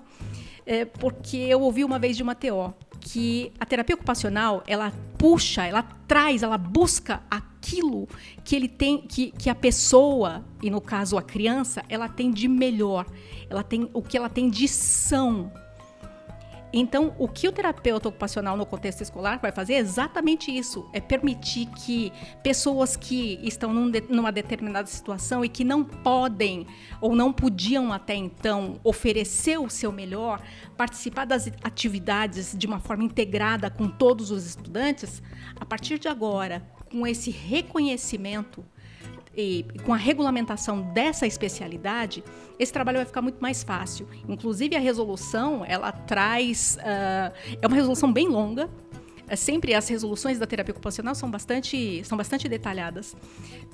é, 0.65 0.85
porque 0.85 1.37
eu 1.37 1.61
ouvi 1.61 1.83
uma 1.83 1.99
vez 1.99 2.17
de 2.17 2.23
uma 2.23 2.35
TO 2.35 2.73
que 3.01 3.53
a 3.59 3.67
terapia 3.67 3.95
ocupacional 3.95 4.63
ela 4.67 4.93
puxa, 5.19 5.65
ela 5.65 5.83
traz, 6.07 6.43
ela 6.43 6.57
busca 6.57 7.23
aquilo 7.61 8.09
que 8.43 8.57
ele 8.57 8.69
tem, 8.69 9.03
que, 9.03 9.31
que 9.33 9.51
a 9.51 9.55
pessoa 9.55 10.43
e 10.63 10.71
no 10.71 10.81
caso 10.81 11.19
a 11.19 11.23
criança, 11.23 11.85
ela 11.89 12.09
tem 12.09 12.31
de 12.31 12.49
melhor, 12.49 13.07
ela 13.51 13.63
tem 13.63 13.89
o 13.93 14.03
que 14.03 14.17
ela 14.17 14.31
tem 14.31 14.49
de 14.49 14.67
são. 14.67 15.53
Então, 16.73 17.13
o 17.19 17.27
que 17.27 17.49
o 17.49 17.53
terapeuta 17.53 18.09
ocupacional 18.09 18.57
no 18.57 18.65
contexto 18.65 19.01
escolar 19.01 19.41
vai 19.41 19.51
fazer 19.51 19.75
é 19.75 19.79
exatamente 19.79 20.57
isso: 20.57 20.89
é 20.93 21.01
permitir 21.01 21.67
que 21.67 22.13
pessoas 22.45 22.97
que 22.97 23.41
estão 23.43 23.75
num 23.75 23.91
de, 23.91 24.01
numa 24.03 24.31
determinada 24.31 24.87
situação 24.87 25.45
e 25.45 25.49
que 25.49 25.65
não 25.65 25.83
podem 25.83 26.69
ou 27.01 27.17
não 27.17 27.33
podiam 27.33 27.93
até 27.93 28.15
então 28.15 28.79
oferecer 28.85 29.59
o 29.59 29.69
seu 29.69 29.91
melhor, 29.91 30.41
participar 30.77 31.25
das 31.25 31.49
atividades 31.65 32.55
de 32.57 32.69
uma 32.69 32.79
forma 32.79 33.03
integrada 33.03 33.69
com 33.69 33.89
todos 33.89 34.31
os 34.31 34.47
estudantes, 34.47 35.21
a 35.59 35.67
partir 35.67 35.99
de 35.99 36.07
agora, 36.07 36.63
com 36.91 37.07
esse 37.07 37.31
reconhecimento 37.31 38.65
e 39.37 39.65
com 39.85 39.95
a 39.95 39.97
regulamentação 39.97 40.83
dessa 40.93 41.27
especialidade, 41.27 42.23
esse 42.59 42.73
trabalho 42.73 42.99
vai 42.99 43.07
ficar 43.07 43.23
muito 43.23 43.39
mais 43.41 43.63
fácil. 43.63 44.09
Inclusive, 44.29 44.77
a 44.77 44.81
resolução, 44.81 45.65
ela 45.65 45.93
traz... 45.93 46.77
Uh, 46.77 47.57
é 47.63 47.67
uma 47.67 47.77
resolução 47.77 48.13
bem 48.13 48.29
longa, 48.29 48.69
é 49.31 49.37
sempre 49.37 49.75
as 49.75 49.89
resoluções 49.89 50.41
da 50.41 50.47
terapia 50.47 50.73
ocupacional 50.73 51.15
são 51.15 51.31
bastante, 51.31 52.03
são 52.05 52.19
bastante 52.19 52.49
detalhadas, 52.49 53.17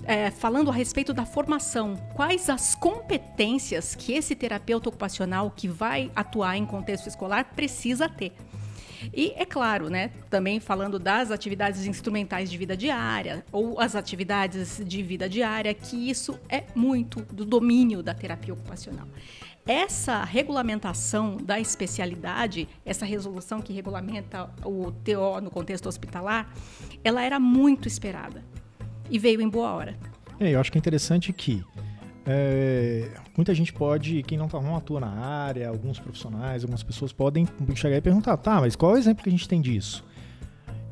é, 0.05 0.31
falando 0.31 0.69
a 0.71 0.73
respeito 0.75 1.15
da 1.15 1.25
formação. 1.25 1.97
Quais 2.15 2.51
as 2.51 2.75
competências 2.75 3.95
que 3.95 4.13
esse 4.13 4.35
terapeuta 4.37 4.91
ocupacional 4.91 5.51
que 5.51 5.67
vai 5.67 6.13
atuar 6.15 6.59
em 6.59 6.67
contexto 6.67 7.07
escolar 7.07 7.55
precisa 7.57 8.07
ter? 8.07 8.35
E 9.15 9.33
é 9.37 9.45
claro, 9.45 9.89
né, 9.89 10.11
também 10.31 10.61
falando 10.61 10.99
das 10.99 11.31
atividades 11.31 11.87
instrumentais 11.87 12.51
de 12.51 12.59
vida 12.59 12.77
diária 12.77 13.45
ou 13.53 13.81
as 13.81 13.95
atividades 13.95 14.81
de 14.85 15.03
vida 15.03 15.29
diária, 15.29 15.73
que 15.75 16.09
isso 16.09 16.39
é 16.49 16.65
muito 16.75 17.21
do 17.33 17.45
domínio 17.45 18.03
da 18.03 18.15
terapia 18.15 18.55
ocupacional. 18.55 19.07
Essa 19.67 20.23
regulamentação 20.23 21.37
da 21.37 21.59
especialidade, 21.59 22.69
essa 22.85 23.05
resolução 23.05 23.61
que 23.61 23.73
regulamenta 23.73 24.49
o 24.65 24.93
TO 24.93 25.41
no 25.43 25.51
contexto 25.51 25.89
hospitalar, 25.89 26.53
ela 27.03 27.21
era 27.23 27.41
muito 27.41 27.89
esperada 27.89 28.45
e 29.11 29.19
veio 29.19 29.41
em 29.41 29.49
boa 29.49 29.73
hora. 29.73 29.97
É, 30.39 30.51
eu 30.51 30.61
acho 30.61 30.71
que 30.71 30.79
é 30.79 30.81
interessante 30.81 31.33
que 31.33 31.65
é, 32.27 33.09
muita 33.37 33.55
gente 33.55 33.73
pode, 33.73 34.23
quem 34.25 34.37
não, 34.37 34.49
tá, 34.49 34.61
não 34.61 34.77
atua 34.77 34.99
na 34.99 35.11
área, 35.11 35.69
alguns 35.69 36.01
profissionais, 36.01 36.65
algumas 36.65 36.83
pessoas 36.83 37.13
podem 37.13 37.47
chegar 37.77 37.97
e 37.97 38.01
perguntar, 38.01 38.37
tá, 38.37 38.61
mas 38.61 38.75
qual 38.75 38.93
é 38.93 38.95
o 38.97 38.99
exemplo 38.99 39.23
que 39.23 39.29
a 39.29 39.33
gente 39.33 39.49
tem 39.49 39.61
disso? 39.61 40.05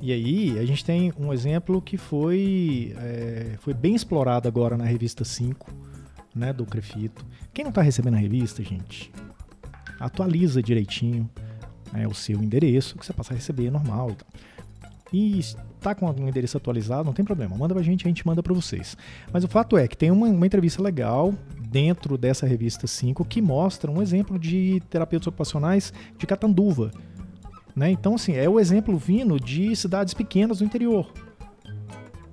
E 0.01 0.13
aí, 0.13 0.59
a 0.59 0.65
gente 0.67 0.85
tem 0.85 1.13
um 1.19 1.33
exemplo 1.33 1.81
que 1.81 1.97
foi, 1.97 2.95
é, 2.99 3.57
foi 3.61 3.75
bem 3.75 3.95
explorado 3.95 4.47
agora 4.47 4.77
na 4.77 4.85
revista 4.85 5.25
5, 5.25 5.73
né, 6.35 6.53
do 6.53 6.67
Crefito. 6.67 7.25
Quem 7.53 7.65
não 7.65 7.71
está 7.71 7.81
recebendo 7.81 8.15
a 8.15 8.19
revista, 8.19 8.63
gente, 8.63 9.11
atualiza 9.99 10.63
direitinho 10.63 11.29
né, 11.93 12.07
o 12.07 12.15
seu 12.15 12.43
endereço, 12.43 12.99
que 12.99 13.07
você 13.07 13.13
passa 13.13 13.33
a 13.33 13.37
receber 13.37 13.71
normal 13.71 14.11
e 14.11 14.15
tal. 14.15 14.29
E 15.15 15.41
tá 15.81 15.95
com 15.95 16.11
o 16.11 16.29
endereço 16.29 16.57
atualizado, 16.57 17.05
não 17.05 17.13
tem 17.13 17.25
problema. 17.25 17.57
Manda 17.57 17.73
pra 17.73 17.85
gente, 17.85 18.05
a 18.05 18.09
gente 18.09 18.27
manda 18.27 18.43
para 18.43 18.53
vocês. 18.53 18.97
Mas 19.33 19.45
o 19.45 19.49
fato 19.49 19.79
é 19.79 19.87
que 19.87 19.97
tem 19.97 20.11
uma, 20.11 20.27
uma 20.27 20.45
entrevista 20.45 20.83
legal 20.83 21.33
dentro 21.69 22.19
dessa 22.19 22.45
revista 22.47 22.89
5 22.89 23.25
que 23.25 23.41
mostra 23.41 23.89
um 23.89 24.03
exemplo 24.03 24.37
de 24.41 24.83
terapeutas 24.91 25.29
ocupacionais 25.29 25.93
de 26.19 26.27
Catanduva. 26.27 26.91
Né? 27.77 27.93
Então, 27.93 28.17
assim, 28.17 28.33
é 28.33 28.49
o 28.49 28.59
exemplo 28.59 28.99
vindo 28.99 29.39
de 29.39 29.77
cidades 29.77 30.15
pequenas 30.15 30.59
do 30.59 30.65
interior. 30.65 31.09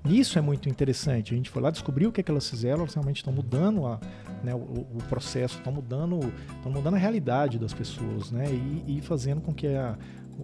Isso 0.04 0.40
é 0.40 0.42
muito 0.42 0.68
interessante. 0.68 1.36
A 1.36 1.38
gente 1.38 1.52
foi 1.52 1.62
lá, 1.62 1.70
descobriu 1.70 2.10
o 2.10 2.12
que, 2.12 2.22
é 2.22 2.24
que 2.24 2.32
elas 2.32 2.50
fizeram, 2.50 2.80
elas 2.80 2.96
realmente 2.96 3.18
estão 3.18 3.32
mudando 3.32 3.86
a, 3.86 4.00
né, 4.44 4.56
o, 4.56 4.58
o, 4.58 4.98
processo, 5.08 5.60
estão 5.60 5.72
mudando, 5.72 6.20
estão 6.56 6.72
mudando 6.72 6.96
a 6.96 6.98
realidade 6.98 7.60
das 7.60 7.76
pessoas, 7.76 8.32
né? 8.32 8.46
E, 8.52 8.98
e 8.98 9.02
fazendo 9.02 9.40
com 9.40 9.54
que 9.54 9.68
a, 9.68 9.96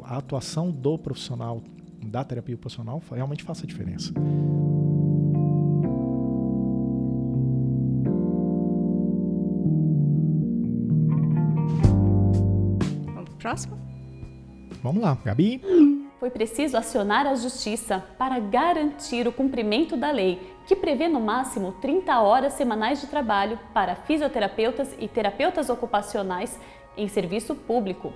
a 0.04 0.18
atuação 0.18 0.70
do 0.70 1.00
profissional 1.00 1.64
da 2.08 2.24
terapia 2.24 2.56
ocupacional 2.56 3.02
realmente 3.12 3.44
faça 3.44 3.66
a 3.66 3.68
diferença. 3.68 4.14
Vamos 13.14 13.30
pro 13.30 13.38
próximo? 13.38 13.78
Vamos 14.82 15.02
lá, 15.02 15.18
Gabi. 15.24 15.62
Foi 16.20 16.32
preciso 16.32 16.76
acionar 16.78 17.28
a 17.28 17.36
Justiça 17.36 18.04
para 18.18 18.40
garantir 18.40 19.28
o 19.28 19.32
cumprimento 19.32 19.96
da 19.96 20.10
lei, 20.10 20.42
que 20.66 20.76
prevê 20.76 21.08
no 21.08 21.22
máximo 21.22 21.74
30 21.74 22.20
horas 22.20 22.54
semanais 22.54 23.00
de 23.00 23.08
trabalho 23.08 23.60
para 23.74 23.96
fisioterapeutas 23.96 24.96
e 25.00 25.08
terapeutas 25.08 25.70
ocupacionais 25.70 26.60
em 26.98 27.08
serviço 27.08 27.54
público. 27.54 28.14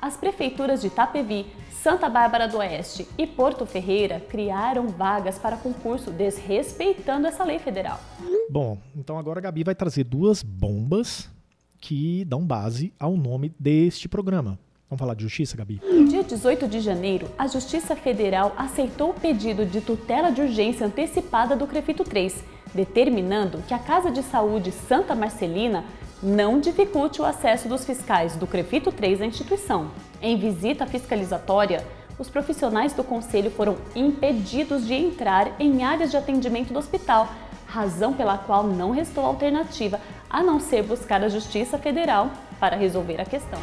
As 0.00 0.16
prefeituras 0.16 0.80
de 0.80 0.88
Itapevi, 0.88 1.46
Santa 1.70 2.08
Bárbara 2.08 2.48
do 2.48 2.58
Oeste 2.58 3.06
e 3.18 3.26
Porto 3.26 3.66
Ferreira 3.66 4.20
criaram 4.20 4.88
vagas 4.88 5.38
para 5.38 5.56
concurso 5.56 6.10
desrespeitando 6.10 7.26
essa 7.26 7.44
lei 7.44 7.58
federal. 7.58 8.00
Bom, 8.48 8.78
então 8.96 9.18
agora 9.18 9.38
a 9.38 9.42
Gabi 9.42 9.64
vai 9.64 9.74
trazer 9.74 10.04
duas 10.04 10.42
bombas 10.42 11.30
que 11.78 12.24
dão 12.24 12.44
base 12.46 12.92
ao 12.98 13.16
nome 13.16 13.52
deste 13.58 14.08
programa. 14.08 14.58
Vamos 14.88 15.00
falar 15.00 15.14
de 15.14 15.22
justiça, 15.22 15.56
Gabi? 15.56 15.80
No 15.82 16.06
dia 16.06 16.22
18 16.22 16.68
de 16.68 16.80
janeiro, 16.80 17.28
a 17.36 17.46
Justiça 17.46 17.96
Federal 17.96 18.54
aceitou 18.56 19.10
o 19.10 19.14
pedido 19.14 19.66
de 19.66 19.80
tutela 19.80 20.30
de 20.30 20.40
urgência 20.40 20.86
antecipada 20.86 21.56
do 21.56 21.66
CREFITO 21.66 22.04
3, 22.04 22.44
determinando 22.74 23.58
que 23.66 23.74
a 23.74 23.78
Casa 23.78 24.10
de 24.10 24.22
Saúde 24.22 24.70
Santa 24.70 25.14
Marcelina 25.14 25.84
não 26.24 26.58
dificulte 26.58 27.20
o 27.20 27.24
acesso 27.24 27.68
dos 27.68 27.84
fiscais 27.84 28.34
do 28.34 28.46
CREFITO 28.46 28.90
3 28.90 29.20
à 29.20 29.26
instituição. 29.26 29.90
Em 30.22 30.38
visita 30.38 30.86
fiscalizatória, 30.86 31.86
os 32.18 32.30
profissionais 32.30 32.94
do 32.94 33.04
conselho 33.04 33.50
foram 33.50 33.76
impedidos 33.94 34.86
de 34.86 34.94
entrar 34.94 35.60
em 35.60 35.84
áreas 35.84 36.10
de 36.10 36.16
atendimento 36.16 36.72
do 36.72 36.78
hospital, 36.78 37.28
razão 37.66 38.14
pela 38.14 38.38
qual 38.38 38.66
não 38.66 38.90
restou 38.90 39.24
alternativa 39.24 40.00
a 40.30 40.42
não 40.42 40.58
ser 40.58 40.82
buscar 40.82 41.22
a 41.22 41.28
Justiça 41.28 41.76
Federal 41.76 42.30
para 42.58 42.76
resolver 42.76 43.20
a 43.20 43.24
questão. 43.26 43.60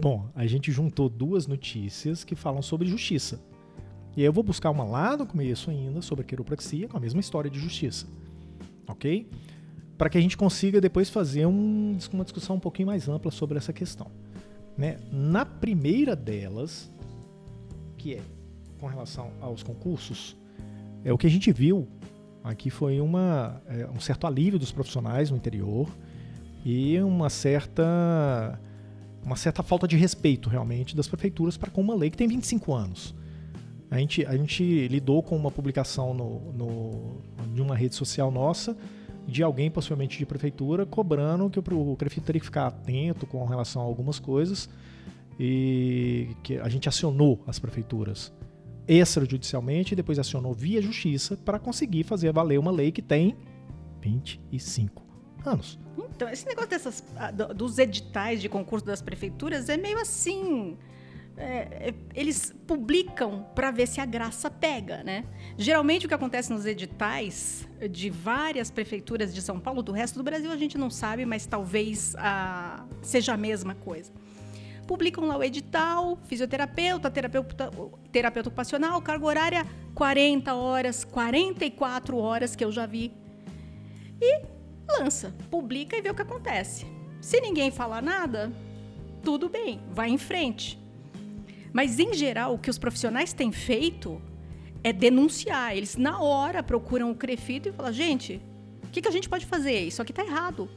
Bom, 0.00 0.26
a 0.34 0.46
gente 0.46 0.70
juntou 0.70 1.08
duas 1.08 1.46
notícias 1.46 2.24
que 2.24 2.34
falam 2.34 2.60
sobre 2.60 2.86
justiça. 2.88 3.40
E 4.14 4.20
aí 4.20 4.26
eu 4.26 4.32
vou 4.32 4.44
buscar 4.44 4.70
uma 4.70 4.84
lá 4.84 5.16
no 5.16 5.26
começo 5.26 5.70
ainda 5.70 6.02
sobre 6.02 6.22
a 6.22 6.26
quiropraxia, 6.26 6.86
com 6.86 6.98
a 6.98 7.00
mesma 7.00 7.20
história 7.20 7.50
de 7.50 7.58
justiça. 7.58 8.06
Ok? 8.86 9.26
Para 10.02 10.10
que 10.10 10.18
a 10.18 10.20
gente 10.20 10.36
consiga 10.36 10.80
depois 10.80 11.08
fazer 11.08 11.46
um, 11.46 11.96
uma 12.12 12.24
discussão 12.24 12.56
um 12.56 12.58
pouquinho 12.58 12.88
mais 12.88 13.08
ampla 13.08 13.30
sobre 13.30 13.56
essa 13.56 13.72
questão. 13.72 14.10
Né? 14.76 14.96
Na 15.12 15.46
primeira 15.46 16.16
delas, 16.16 16.90
que 17.96 18.14
é 18.14 18.20
com 18.80 18.88
relação 18.88 19.30
aos 19.40 19.62
concursos, 19.62 20.36
é 21.04 21.12
o 21.12 21.16
que 21.16 21.24
a 21.24 21.30
gente 21.30 21.52
viu 21.52 21.86
aqui 22.42 22.68
foi 22.68 23.00
uma, 23.00 23.62
é, 23.68 23.86
um 23.94 24.00
certo 24.00 24.26
alívio 24.26 24.58
dos 24.58 24.72
profissionais 24.72 25.30
no 25.30 25.36
interior 25.36 25.88
e 26.64 27.00
uma 27.00 27.30
certa 27.30 28.58
uma 29.24 29.36
certa 29.36 29.62
falta 29.62 29.86
de 29.86 29.96
respeito 29.96 30.50
realmente 30.50 30.96
das 30.96 31.06
prefeituras 31.06 31.56
para 31.56 31.70
com 31.70 31.80
uma 31.80 31.94
lei 31.94 32.10
que 32.10 32.16
tem 32.16 32.26
25 32.26 32.74
anos. 32.74 33.14
A 33.88 33.98
gente, 33.98 34.26
a 34.26 34.36
gente 34.36 34.88
lidou 34.88 35.22
com 35.22 35.36
uma 35.36 35.52
publicação 35.52 36.12
no, 36.12 36.52
no, 36.54 37.22
de 37.54 37.62
uma 37.62 37.76
rede 37.76 37.94
social 37.94 38.32
nossa 38.32 38.76
de 39.26 39.42
alguém, 39.42 39.70
possivelmente 39.70 40.18
de 40.18 40.26
prefeitura, 40.26 40.84
cobrando 40.84 41.48
que 41.48 41.58
o, 41.58 41.96
prefeito 41.96 42.26
teria 42.26 42.40
que 42.40 42.46
ficar 42.46 42.66
atento 42.66 43.26
com 43.26 43.44
relação 43.44 43.82
a 43.82 43.84
algumas 43.84 44.18
coisas 44.18 44.68
e 45.38 46.36
que 46.42 46.58
a 46.58 46.68
gente 46.68 46.88
acionou 46.88 47.42
as 47.46 47.58
prefeituras 47.58 48.32
extrajudicialmente 48.86 49.92
e 49.92 49.96
depois 49.96 50.18
acionou 50.18 50.52
via 50.52 50.82
justiça 50.82 51.36
para 51.36 51.58
conseguir 51.58 52.02
fazer 52.04 52.32
valer 52.32 52.58
uma 52.58 52.70
lei 52.70 52.90
que 52.90 53.00
tem 53.00 53.36
25 54.00 55.02
anos. 55.44 55.78
Então, 56.14 56.28
esse 56.28 56.46
negócio 56.46 56.70
dessas, 56.70 57.04
ah, 57.16 57.30
dos 57.30 57.78
editais 57.78 58.40
de 58.40 58.48
concurso 58.48 58.84
das 58.84 59.00
prefeituras 59.00 59.68
é 59.68 59.76
meio 59.76 59.98
assim. 59.98 60.76
É, 61.36 61.88
é 61.88 61.94
eles 62.14 62.54
publicam 62.66 63.46
para 63.54 63.70
ver 63.70 63.86
se 63.86 64.00
a 64.00 64.04
graça 64.04 64.50
pega, 64.50 65.02
né? 65.02 65.24
Geralmente 65.56 66.06
o 66.06 66.08
que 66.08 66.14
acontece 66.14 66.52
nos 66.52 66.66
editais 66.66 67.68
de 67.90 68.10
várias 68.10 68.70
prefeituras 68.70 69.34
de 69.34 69.40
São 69.40 69.58
Paulo, 69.58 69.82
do 69.82 69.92
resto 69.92 70.16
do 70.16 70.22
Brasil 70.22 70.50
a 70.50 70.56
gente 70.56 70.76
não 70.76 70.90
sabe, 70.90 71.24
mas 71.24 71.46
talvez 71.46 72.14
a, 72.18 72.84
seja 73.02 73.32
a 73.32 73.36
mesma 73.36 73.74
coisa. 73.74 74.12
Publicam 74.86 75.24
lá 75.24 75.36
o 75.36 75.42
edital, 75.42 76.18
fisioterapeuta, 76.24 77.10
terapeuta, 77.10 77.70
terapeuta 78.10 78.48
ocupacional, 78.48 79.00
carga 79.00 79.24
horária 79.24 79.66
40 79.94 80.54
horas, 80.54 81.04
44 81.04 82.16
horas 82.16 82.56
que 82.56 82.64
eu 82.64 82.72
já 82.72 82.86
vi. 82.86 83.12
E 84.20 84.42
lança, 84.88 85.34
publica 85.50 85.96
e 85.96 86.02
vê 86.02 86.10
o 86.10 86.14
que 86.14 86.22
acontece. 86.22 86.86
Se 87.20 87.40
ninguém 87.40 87.70
falar 87.70 88.02
nada, 88.02 88.52
tudo 89.22 89.48
bem, 89.48 89.80
vai 89.90 90.10
em 90.10 90.18
frente. 90.18 90.81
Mas 91.72 91.98
em 91.98 92.12
geral, 92.12 92.54
o 92.54 92.58
que 92.58 92.70
os 92.70 92.78
profissionais 92.78 93.32
têm 93.32 93.50
feito 93.50 94.20
é 94.84 94.92
denunciar. 94.92 95.76
Eles 95.76 95.96
na 95.96 96.20
hora 96.20 96.62
procuram 96.62 97.10
o 97.10 97.14
Crefito 97.14 97.68
e 97.68 97.72
falam: 97.72 97.92
gente, 97.92 98.40
o 98.84 98.88
que, 98.88 99.00
que 99.00 99.08
a 99.08 99.12
gente 99.12 99.28
pode 99.28 99.46
fazer? 99.46 99.80
Isso 99.80 100.02
aqui 100.02 100.12
está 100.12 100.24
errado. 100.24 100.68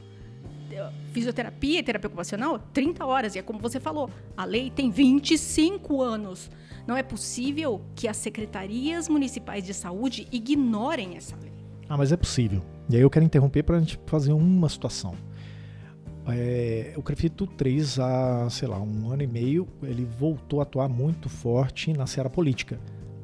Fisioterapia 1.12 1.78
e 1.78 1.82
terapia 1.82 2.08
ocupacional, 2.08 2.58
30 2.58 3.04
horas. 3.04 3.34
E 3.34 3.38
é 3.38 3.42
como 3.42 3.58
você 3.58 3.80
falou, 3.80 4.10
a 4.36 4.44
lei 4.44 4.70
tem 4.70 4.90
25 4.90 6.02
anos. 6.02 6.50
Não 6.86 6.96
é 6.96 7.02
possível 7.02 7.80
que 7.94 8.06
as 8.06 8.16
secretarias 8.16 9.08
municipais 9.08 9.64
de 9.64 9.74
saúde 9.74 10.28
ignorem 10.30 11.16
essa 11.16 11.36
lei. 11.36 11.52
Ah, 11.88 11.96
mas 11.96 12.12
é 12.12 12.16
possível. 12.16 12.62
E 12.88 12.96
aí 12.96 13.02
eu 13.02 13.10
quero 13.10 13.24
interromper 13.24 13.62
para 13.62 13.76
a 13.76 13.80
gente 13.80 13.98
fazer 14.06 14.32
uma 14.32 14.68
situação. 14.68 15.14
É, 16.28 16.92
o 16.96 17.02
Crefito 17.02 17.46
3, 17.46 18.00
há, 18.00 18.50
sei 18.50 18.66
lá, 18.66 18.80
um 18.80 19.12
ano 19.12 19.22
e 19.22 19.26
meio, 19.26 19.68
ele 19.82 20.04
voltou 20.04 20.60
a 20.60 20.64
atuar 20.64 20.88
muito 20.88 21.28
forte 21.28 21.92
na 21.92 22.06
seara 22.06 22.28
política. 22.28 22.80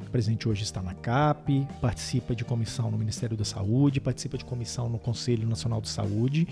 O 0.06 0.10
presidente 0.10 0.48
hoje 0.48 0.62
está 0.62 0.80
na 0.80 0.94
CAP, 0.94 1.66
participa 1.80 2.34
de 2.34 2.44
comissão 2.44 2.90
no 2.90 2.98
Ministério 2.98 3.36
da 3.36 3.44
Saúde, 3.44 4.00
participa 4.00 4.38
de 4.38 4.44
comissão 4.44 4.88
no 4.88 4.98
Conselho 4.98 5.48
Nacional 5.48 5.80
de 5.80 5.88
Saúde, 5.88 6.46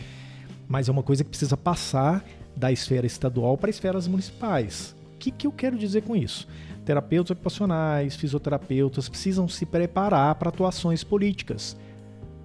mas 0.67 0.89
é 0.89 0.93
uma 0.93 1.03
coisa 1.03 1.23
que 1.23 1.31
precisa 1.31 1.57
passar 1.57 2.25
da 2.57 2.73
esfera 2.73 3.07
estadual 3.07 3.57
para 3.57 3.71
esferas 3.71 4.09
municipais. 4.09 4.97
O 5.15 5.19
que, 5.19 5.31
que 5.31 5.47
eu 5.47 5.53
quero 5.53 5.79
dizer 5.79 6.03
com 6.03 6.17
isso? 6.17 6.49
Terapeutas 6.85 7.33
ocupacionais, 7.33 8.17
fisioterapeutas 8.17 9.09
precisam 9.09 9.47
se 9.47 9.65
preparar 9.65 10.35
para 10.35 10.49
atuações 10.49 11.05
políticas 11.05 11.77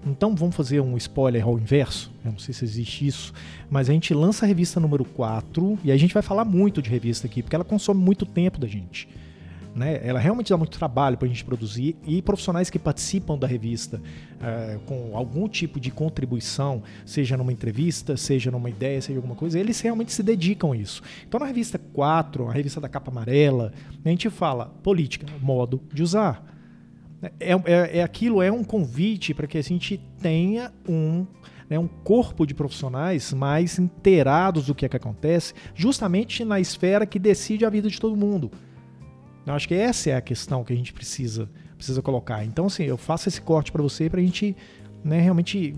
então 0.06 0.36
vamos 0.36 0.56
fazer 0.56 0.80
um 0.80 0.96
spoiler 0.98 1.44
ao 1.44 1.58
inverso. 1.58 2.12
Eu 2.24 2.32
não 2.32 2.40
sei 2.40 2.54
se 2.54 2.64
existe 2.64 3.08
isso, 3.08 3.34
mas 3.70 3.90
a 3.90 3.94
gente 3.94 4.14
lança 4.14 4.46
a 4.46 4.48
revista 4.48 4.80
número 4.80 5.04
4 5.04 5.80
e 5.84 5.92
a 5.92 5.98
gente 5.98 6.14
vai 6.14 6.22
falar 6.22 6.46
muito 6.46 6.82
de 6.82 6.90
revista 6.90 7.26
aqui, 7.26 7.42
porque 7.42 7.56
ela 7.56 7.66
consome 7.66 8.00
muito 8.00 8.26
tempo 8.26 8.60
da 8.60 8.68
gente. 8.68 9.08
Né? 9.76 10.00
Ela 10.08 10.20
realmente 10.20 10.52
dá 10.52 10.58
muito 10.58 10.78
trabalho 10.78 11.18
para 11.18 11.26
a 11.26 11.30
gente 11.30 11.44
produzir 11.44 11.98
e 12.08 12.22
profissionais 12.22 12.70
que 12.70 12.80
participam 12.80 13.38
da 13.38 13.46
revista 13.46 14.02
é, 14.42 14.80
com 14.86 15.18
algum 15.18 15.50
tipo 15.50 15.82
de 15.82 15.92
contribuição, 15.92 16.82
seja 17.06 17.36
numa 17.36 17.52
entrevista, 17.52 18.16
seja 18.16 18.50
numa 18.50 18.70
ideia, 18.70 19.02
seja 19.02 19.20
alguma 19.20 19.36
coisa, 19.36 19.60
eles 19.60 19.82
realmente 19.82 20.14
se 20.14 20.24
dedicam 20.24 20.72
a 20.72 20.78
isso. 20.78 21.04
Então 21.28 21.42
na 21.42 21.46
revista 21.46 21.78
4, 21.78 22.48
a 22.48 22.54
revista 22.54 22.80
da 22.80 22.88
capa 22.88 23.12
amarela, 23.12 23.74
a 24.04 24.08
gente 24.08 24.30
fala 24.30 24.68
política, 24.82 25.28
modo 25.42 25.82
de 25.94 26.02
usar. 26.02 26.55
É, 27.40 27.54
é, 27.54 28.00
é 28.00 28.04
aquilo, 28.04 28.42
é 28.42 28.52
um 28.52 28.64
convite 28.64 29.34
para 29.34 29.48
que 29.48 29.58
a 29.58 29.64
gente 29.64 30.00
tenha 30.22 30.72
um, 30.88 31.26
né, 31.70 31.80
um 31.80 31.88
corpo 31.88 32.46
de 32.46 32.54
profissionais 32.54 33.34
mais 33.34 33.80
inteirados 33.80 34.68
do 34.68 34.76
que, 34.76 34.86
é 34.86 34.90
que 34.90 34.98
acontece, 34.98 35.54
justamente 35.74 36.44
na 36.44 36.60
esfera 36.60 37.06
que 37.06 37.18
decide 37.18 37.66
a 37.66 37.70
vida 37.70 37.90
de 37.90 38.00
todo 38.00 38.16
mundo. 38.16 38.52
Eu 39.46 39.54
acho 39.54 39.68
que 39.68 39.76
essa 39.76 40.10
é 40.10 40.16
a 40.16 40.22
questão 40.22 40.64
que 40.64 40.74
a 40.74 40.76
gente 40.76 40.92
precisa, 40.92 41.50
precisa 41.78 42.02
colocar. 42.02 42.44
Então, 42.44 42.66
assim, 42.66 42.84
eu 42.84 42.98
faço 42.98 43.30
esse 43.30 43.42
corte 43.42 43.72
para 43.72 43.82
você 43.82 44.10
para 44.10 44.20
a 44.20 44.24
gente 44.24 44.56
né, 45.06 45.22
realmente 45.22 45.76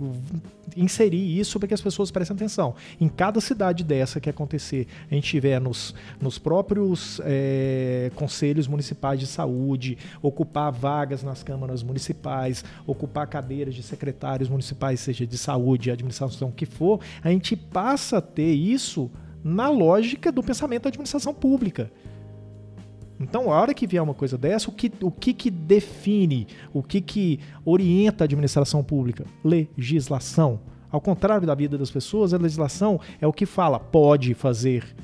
inserir 0.76 1.38
isso 1.38 1.60
para 1.60 1.68
que 1.68 1.74
as 1.74 1.82
pessoas 1.82 2.10
prestem 2.10 2.34
atenção. 2.34 2.74
Em 3.00 3.10
cada 3.10 3.42
cidade 3.42 3.84
dessa 3.84 4.22
que 4.22 4.30
acontecer, 4.30 4.88
a 5.12 5.14
gente 5.14 5.28
tiver 5.28 5.60
nos, 5.60 5.94
nos 6.22 6.40
próprios 6.40 7.20
é, 7.26 8.10
conselhos 8.16 8.70
municipais 8.70 9.20
de 9.20 9.28
saúde, 9.28 9.98
ocupar 10.22 10.72
vagas 10.72 11.24
nas 11.24 11.44
câmaras 11.44 11.84
municipais, 11.84 12.64
ocupar 12.86 13.28
cadeiras 13.28 13.76
de 13.76 13.84
secretários 13.84 14.48
municipais, 14.48 15.02
seja 15.02 15.28
de 15.28 15.38
saúde, 15.38 15.92
administração, 15.92 16.50
que 16.50 16.66
for, 16.66 17.02
a 17.22 17.30
gente 17.30 17.54
passa 17.54 18.20
a 18.20 18.22
ter 18.22 18.54
isso 18.54 19.12
na 19.44 19.70
lógica 19.70 20.32
do 20.32 20.42
pensamento 20.42 20.84
da 20.84 20.90
administração 20.90 21.34
pública. 21.34 21.92
Então, 23.20 23.52
a 23.52 23.60
hora 23.60 23.74
que 23.74 23.88
vier 23.88 24.02
uma 24.02 24.14
coisa 24.14 24.38
dessa, 24.38 24.70
o 24.70 24.74
que, 24.74 24.92
o 25.02 25.10
que, 25.12 25.34
que 25.34 25.50
define, 25.50 26.48
o 26.72 26.84
que, 26.84 27.02
que 27.02 27.40
orienta 27.66 28.24
a 28.24 28.26
administração 28.26 28.84
pública? 28.84 29.26
Legislação. 29.44 30.60
Ao 30.92 31.02
contrário 31.02 31.46
da 31.46 31.56
vida 31.56 31.78
das 31.78 31.92
pessoas, 31.92 32.34
a 32.34 32.38
legislação 32.38 33.00
é 33.20 33.28
o 33.28 33.34
que 33.34 33.46
fala, 33.46 33.80
pode 33.80 34.34
fazer 34.34 34.96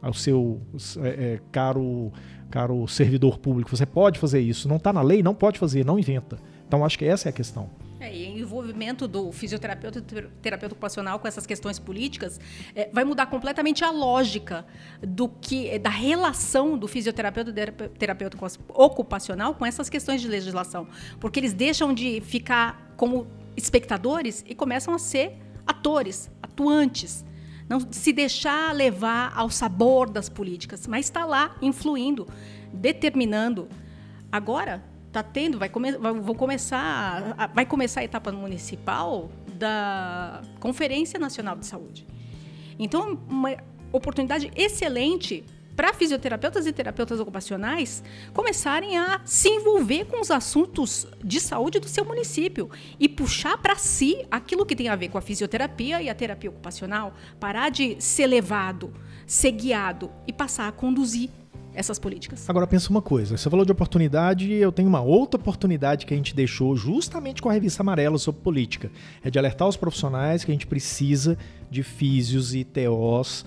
ao 0.00 0.12
seu 0.12 0.60
é, 1.02 1.08
é, 1.08 1.40
caro, 1.50 2.12
caro 2.50 2.86
servidor 2.86 3.38
público. 3.38 3.74
Você 3.74 3.86
pode 3.86 4.18
fazer 4.18 4.40
isso. 4.40 4.68
Não 4.68 4.76
está 4.76 4.92
na 4.92 5.00
lei, 5.00 5.22
não 5.22 5.34
pode 5.34 5.58
fazer, 5.58 5.84
não 5.84 5.98
inventa. 5.98 6.38
Então, 6.66 6.84
acho 6.84 6.98
que 6.98 7.04
essa 7.04 7.28
é 7.28 7.30
a 7.30 7.32
questão. 7.32 7.70
É, 8.02 8.12
e 8.12 8.40
envolvimento 8.40 9.06
do 9.06 9.30
fisioterapeuta 9.30 10.00
e 10.00 10.22
terapeuta 10.42 10.74
ocupacional 10.74 11.20
com 11.20 11.28
essas 11.28 11.46
questões 11.46 11.78
políticas 11.78 12.40
é, 12.74 12.90
vai 12.92 13.04
mudar 13.04 13.26
completamente 13.26 13.84
a 13.84 13.92
lógica 13.92 14.66
do 15.00 15.28
que 15.28 15.78
da 15.78 15.88
relação 15.88 16.76
do 16.76 16.88
fisioterapeuta 16.88 17.52
e 17.52 17.88
terapeuta 17.90 18.36
ocupacional 18.70 19.54
com 19.54 19.64
essas 19.64 19.88
questões 19.88 20.20
de 20.20 20.26
legislação, 20.26 20.88
porque 21.20 21.38
eles 21.38 21.52
deixam 21.52 21.94
de 21.94 22.20
ficar 22.22 22.92
como 22.96 23.28
espectadores 23.56 24.44
e 24.48 24.52
começam 24.52 24.92
a 24.92 24.98
ser 24.98 25.38
atores, 25.64 26.28
atuantes. 26.42 27.24
Não 27.68 27.78
se 27.92 28.12
deixar 28.12 28.74
levar 28.74 29.32
ao 29.32 29.48
sabor 29.48 30.10
das 30.10 30.28
políticas, 30.28 30.88
mas 30.88 31.06
está 31.06 31.24
lá 31.24 31.54
influindo, 31.62 32.26
determinando. 32.72 33.68
Agora, 34.32 34.82
tá 35.12 35.22
tendo, 35.22 35.58
vai, 35.58 35.68
come, 35.68 35.92
vai, 35.92 36.12
vou 36.12 36.34
começar, 36.34 37.50
vai 37.54 37.66
começar 37.66 38.00
a 38.00 38.04
etapa 38.04 38.32
municipal 38.32 39.30
da 39.54 40.40
Conferência 40.58 41.18
Nacional 41.18 41.56
de 41.56 41.66
Saúde. 41.66 42.06
Então, 42.78 43.18
uma 43.28 43.54
oportunidade 43.92 44.50
excelente 44.56 45.44
para 45.76 45.92
fisioterapeutas 45.92 46.66
e 46.66 46.72
terapeutas 46.72 47.18
ocupacionais 47.20 48.02
começarem 48.32 48.98
a 48.98 49.20
se 49.24 49.48
envolver 49.48 50.04
com 50.06 50.20
os 50.20 50.30
assuntos 50.30 51.06
de 51.22 51.40
saúde 51.40 51.78
do 51.78 51.88
seu 51.88 52.04
município 52.04 52.70
e 52.98 53.08
puxar 53.08 53.56
para 53.58 53.76
si 53.76 54.24
aquilo 54.30 54.66
que 54.66 54.76
tem 54.76 54.88
a 54.88 54.96
ver 54.96 55.08
com 55.08 55.18
a 55.18 55.22
fisioterapia 55.22 56.02
e 56.02 56.10
a 56.10 56.14
terapia 56.14 56.50
ocupacional, 56.50 57.14
parar 57.40 57.70
de 57.70 57.96
ser 58.00 58.26
levado, 58.26 58.92
ser 59.26 59.52
guiado 59.52 60.10
e 60.26 60.32
passar 60.32 60.68
a 60.68 60.72
conduzir 60.72 61.30
essas 61.74 61.98
políticas. 61.98 62.48
Agora 62.48 62.66
pensa 62.66 62.90
uma 62.90 63.02
coisa, 63.02 63.36
você 63.36 63.48
falou 63.48 63.64
de 63.64 63.72
oportunidade, 63.72 64.52
eu 64.52 64.72
tenho 64.72 64.88
uma 64.88 65.00
outra 65.00 65.40
oportunidade 65.40 66.06
que 66.06 66.14
a 66.14 66.16
gente 66.16 66.34
deixou 66.34 66.76
justamente 66.76 67.40
com 67.40 67.48
a 67.48 67.52
revista 67.52 67.82
Amarela 67.82 68.18
sobre 68.18 68.42
política, 68.42 68.90
é 69.22 69.30
de 69.30 69.38
alertar 69.38 69.68
os 69.68 69.76
profissionais 69.76 70.44
que 70.44 70.50
a 70.50 70.54
gente 70.54 70.66
precisa 70.66 71.38
de 71.70 71.82
físios 71.82 72.54
e 72.54 72.64
TOs 72.64 73.44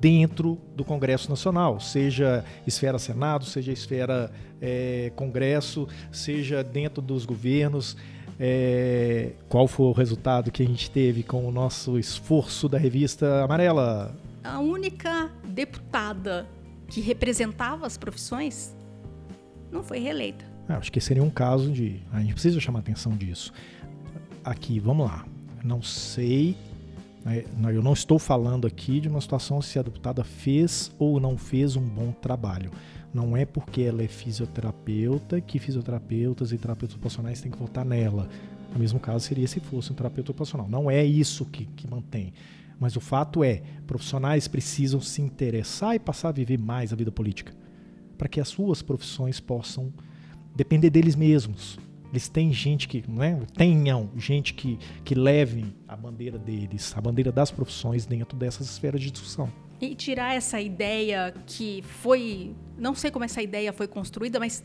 dentro 0.00 0.58
do 0.76 0.84
Congresso 0.84 1.30
Nacional, 1.30 1.80
seja 1.80 2.44
esfera 2.66 2.98
Senado, 2.98 3.44
seja 3.44 3.72
esfera 3.72 4.30
é, 4.60 5.12
Congresso, 5.16 5.88
seja 6.12 6.62
dentro 6.62 7.00
dos 7.00 7.24
governos. 7.24 7.96
É, 8.40 9.32
qual 9.48 9.66
foi 9.66 9.86
o 9.86 9.92
resultado 9.92 10.52
que 10.52 10.62
a 10.62 10.66
gente 10.66 10.90
teve 10.90 11.22
com 11.22 11.46
o 11.46 11.50
nosso 11.50 11.98
esforço 11.98 12.68
da 12.68 12.78
revista 12.78 13.42
Amarela? 13.42 14.14
A 14.44 14.60
única 14.60 15.30
deputada 15.44 16.46
que 16.88 17.00
representava 17.00 17.86
as 17.86 17.96
profissões 17.96 18.74
não 19.70 19.82
foi 19.82 19.98
reeleita. 19.98 20.44
É, 20.68 20.72
acho 20.74 20.90
que 20.90 21.00
seria 21.00 21.22
um 21.22 21.30
caso 21.30 21.70
de. 21.70 22.00
A 22.12 22.20
gente 22.20 22.32
precisa 22.32 22.58
chamar 22.60 22.80
atenção 22.80 23.16
disso. 23.16 23.52
Aqui, 24.44 24.80
vamos 24.80 25.06
lá. 25.06 25.26
Não 25.62 25.82
sei 25.82 26.56
né? 27.24 27.44
Eu 27.74 27.82
não 27.82 27.92
estou 27.92 28.18
falando 28.18 28.66
aqui 28.66 29.00
de 29.00 29.08
uma 29.08 29.20
situação 29.20 29.60
se 29.60 29.78
a 29.78 29.82
deputada 29.82 30.24
fez 30.24 30.90
ou 30.98 31.20
não 31.20 31.36
fez 31.36 31.76
um 31.76 31.82
bom 31.82 32.12
trabalho. 32.12 32.70
Não 33.12 33.36
é 33.36 33.44
porque 33.44 33.82
ela 33.82 34.02
é 34.02 34.08
fisioterapeuta 34.08 35.40
que 35.40 35.58
fisioterapeutas 35.58 36.52
e 36.52 36.58
terapeutas 36.58 36.94
ocupacionais 36.94 37.40
têm 37.40 37.50
que 37.50 37.58
votar 37.58 37.84
nela. 37.84 38.28
No 38.72 38.78
mesmo 38.78 39.00
caso 39.00 39.26
seria 39.26 39.48
se 39.48 39.60
fosse 39.60 39.92
um 39.92 39.94
terapeuta 39.94 40.30
ocupacional. 40.30 40.68
Não 40.68 40.90
é 40.90 41.04
isso 41.04 41.44
que, 41.46 41.64
que 41.64 41.88
mantém. 41.88 42.32
Mas 42.78 42.96
o 42.96 43.00
fato 43.00 43.42
é, 43.42 43.62
profissionais 43.86 44.46
precisam 44.46 45.00
se 45.00 45.20
interessar 45.20 45.94
e 45.94 45.98
passar 45.98 46.28
a 46.28 46.32
viver 46.32 46.58
mais 46.58 46.92
a 46.92 46.96
vida 46.96 47.10
política, 47.10 47.52
para 48.16 48.28
que 48.28 48.40
as 48.40 48.48
suas 48.48 48.82
profissões 48.82 49.40
possam 49.40 49.92
depender 50.54 50.90
deles 50.90 51.16
mesmos, 51.16 51.78
eles 52.10 52.28
têm 52.28 52.52
gente 52.52 52.88
que, 52.88 53.04
não 53.06 53.22
é? 53.22 53.38
Tenham 53.54 54.10
gente 54.16 54.54
que, 54.54 54.78
que 55.04 55.14
levem 55.14 55.74
a 55.86 55.94
bandeira 55.94 56.38
deles, 56.38 56.94
a 56.96 57.00
bandeira 57.00 57.30
das 57.30 57.50
profissões 57.50 58.06
dentro 58.06 58.36
dessas 58.36 58.68
esferas 58.70 59.00
de 59.00 59.10
discussão. 59.10 59.52
E 59.80 59.94
tirar 59.94 60.34
essa 60.34 60.60
ideia 60.60 61.34
que 61.46 61.82
foi, 61.82 62.54
não 62.76 62.94
sei 62.94 63.10
como 63.10 63.24
essa 63.24 63.42
ideia 63.42 63.72
foi 63.72 63.86
construída, 63.86 64.40
mas 64.40 64.62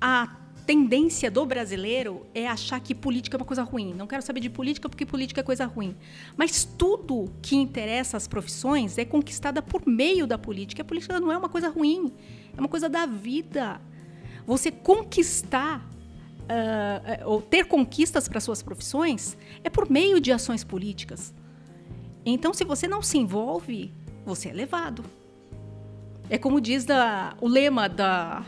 a 0.00 0.43
tendência 0.66 1.30
do 1.30 1.44
brasileiro 1.44 2.26
é 2.34 2.46
achar 2.46 2.80
que 2.80 2.94
política 2.94 3.36
é 3.36 3.38
uma 3.38 3.46
coisa 3.46 3.62
ruim. 3.62 3.94
Não 3.94 4.06
quero 4.06 4.22
saber 4.22 4.40
de 4.40 4.50
política 4.50 4.88
porque 4.88 5.04
política 5.04 5.40
é 5.40 5.44
coisa 5.44 5.66
ruim. 5.66 5.96
Mas 6.36 6.64
tudo 6.64 7.30
que 7.42 7.56
interessa 7.56 8.16
às 8.16 8.26
profissões 8.26 8.98
é 8.98 9.04
conquistada 9.04 9.62
por 9.62 9.86
meio 9.86 10.26
da 10.26 10.38
política. 10.38 10.82
A 10.82 10.84
política 10.84 11.20
não 11.20 11.30
é 11.30 11.36
uma 11.36 11.48
coisa 11.48 11.68
ruim, 11.68 12.12
é 12.56 12.60
uma 12.60 12.68
coisa 12.68 12.88
da 12.88 13.06
vida. 13.06 13.80
Você 14.46 14.70
conquistar 14.70 15.88
uh, 16.44 17.28
ou 17.28 17.40
ter 17.42 17.66
conquistas 17.66 18.28
para 18.28 18.40
suas 18.40 18.62
profissões 18.62 19.36
é 19.62 19.70
por 19.70 19.90
meio 19.90 20.20
de 20.20 20.32
ações 20.32 20.64
políticas. 20.64 21.34
Então, 22.24 22.54
se 22.54 22.64
você 22.64 22.88
não 22.88 23.02
se 23.02 23.18
envolve, 23.18 23.92
você 24.24 24.48
é 24.48 24.52
levado. 24.52 25.04
É 26.30 26.38
como 26.38 26.60
diz 26.60 26.84
da, 26.84 27.36
o 27.40 27.48
lema 27.48 27.88
da. 27.88 28.44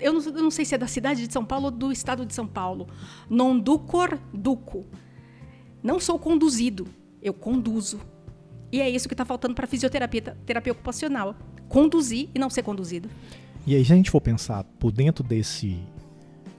Eu 0.00 0.12
não, 0.12 0.22
eu 0.22 0.42
não, 0.42 0.50
sei 0.50 0.64
se 0.64 0.74
é 0.74 0.78
da 0.78 0.86
cidade 0.86 1.26
de 1.26 1.32
São 1.32 1.44
Paulo 1.44 1.66
ou 1.66 1.70
do 1.70 1.92
estado 1.92 2.24
de 2.26 2.34
São 2.34 2.46
Paulo. 2.46 2.88
Non 3.28 3.58
duco. 3.58 4.86
Não 5.82 6.00
sou 6.00 6.18
conduzido, 6.18 6.86
eu 7.22 7.34
conduzo. 7.34 8.00
E 8.72 8.80
é 8.80 8.88
isso 8.88 9.06
que 9.06 9.14
está 9.14 9.24
faltando 9.24 9.54
para 9.54 9.66
fisioterapia, 9.66 10.22
terapia 10.46 10.72
ocupacional. 10.72 11.36
Conduzir 11.68 12.28
e 12.34 12.38
não 12.38 12.50
ser 12.50 12.62
conduzido. 12.62 13.08
E 13.66 13.74
aí, 13.74 13.84
se 13.84 13.92
a 13.92 13.96
gente 13.96 14.10
for 14.10 14.20
pensar 14.20 14.64
por 14.78 14.90
dentro 14.92 15.22
desse 15.24 15.78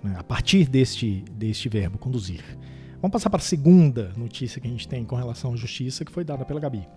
né, 0.05 0.15
a 0.17 0.23
partir 0.23 0.69
deste, 0.69 1.25
deste 1.31 1.67
verbo, 1.67 1.97
conduzir. 1.97 2.43
Vamos 3.01 3.11
passar 3.11 3.29
para 3.29 3.39
a 3.39 3.43
segunda 3.43 4.13
notícia 4.15 4.61
que 4.61 4.67
a 4.67 4.69
gente 4.69 4.87
tem 4.87 5.03
com 5.03 5.15
relação 5.15 5.53
à 5.53 5.55
justiça, 5.55 6.05
que 6.05 6.11
foi 6.11 6.23
dada 6.23 6.45
pela 6.45 6.59
Gabi. 6.59 6.87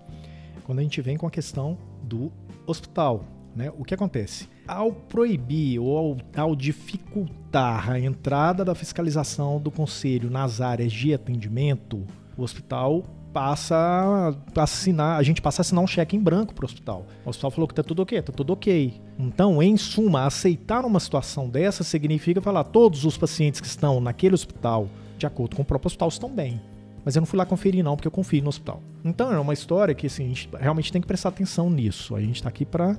Quando 0.64 0.80
a 0.80 0.82
gente 0.82 1.00
vem 1.00 1.16
com 1.16 1.26
a 1.26 1.30
questão 1.30 1.78
do 2.02 2.30
hospital, 2.66 3.24
né, 3.54 3.72
o 3.76 3.84
que 3.84 3.94
acontece? 3.94 4.48
Ao 4.66 4.92
proibir 4.92 5.78
ou 5.78 5.96
ao, 5.96 6.16
ao 6.36 6.56
dificultar 6.56 7.90
a 7.90 7.98
entrada 7.98 8.64
da 8.64 8.74
fiscalização 8.74 9.60
do 9.60 9.70
conselho 9.70 10.30
nas 10.30 10.60
áreas 10.60 10.92
de 10.92 11.12
atendimento, 11.14 12.06
o 12.36 12.42
hospital 12.42 13.04
passa 13.32 14.34
a 14.56 14.62
assinar, 14.62 15.18
a 15.18 15.22
gente 15.22 15.40
passa 15.40 15.60
a 15.60 15.62
assinar 15.62 15.82
um 15.84 15.86
cheque 15.86 16.16
em 16.16 16.20
branco 16.20 16.54
para 16.54 16.64
o 16.64 16.66
hospital. 16.66 17.06
O 17.24 17.30
hospital 17.30 17.50
falou 17.50 17.68
que 17.68 17.74
tá 17.74 17.82
tudo 17.82 18.02
ok, 18.02 18.20
tá 18.22 18.32
tudo 18.32 18.52
ok. 18.52 19.00
Então, 19.18 19.62
em 19.62 19.76
suma, 19.76 20.24
aceitar 20.24 20.84
uma 20.84 21.00
situação 21.00 21.48
dessa 21.48 21.84
significa 21.84 22.40
falar 22.40 22.64
todos 22.64 23.04
os 23.04 23.16
pacientes 23.16 23.60
que 23.60 23.66
estão 23.66 24.00
naquele 24.00 24.34
hospital, 24.34 24.88
de 25.16 25.26
acordo 25.26 25.56
com 25.56 25.62
o 25.62 25.64
próprio 25.64 25.88
hospital, 25.88 26.08
estão 26.08 26.30
bem. 26.30 26.60
Mas 27.04 27.16
eu 27.16 27.20
não 27.20 27.26
fui 27.26 27.38
lá 27.38 27.46
conferir 27.46 27.84
não, 27.84 27.96
porque 27.96 28.08
eu 28.08 28.12
confio 28.12 28.42
no 28.42 28.48
hospital. 28.48 28.82
Então, 29.04 29.32
é 29.32 29.38
uma 29.38 29.52
história 29.52 29.94
que 29.94 30.06
assim, 30.06 30.24
a 30.24 30.28
gente 30.28 30.48
realmente 30.58 30.92
tem 30.92 31.00
que 31.00 31.06
prestar 31.06 31.30
atenção 31.30 31.70
nisso. 31.70 32.14
A 32.14 32.20
gente 32.20 32.36
está 32.36 32.48
aqui 32.48 32.64
para 32.64 32.98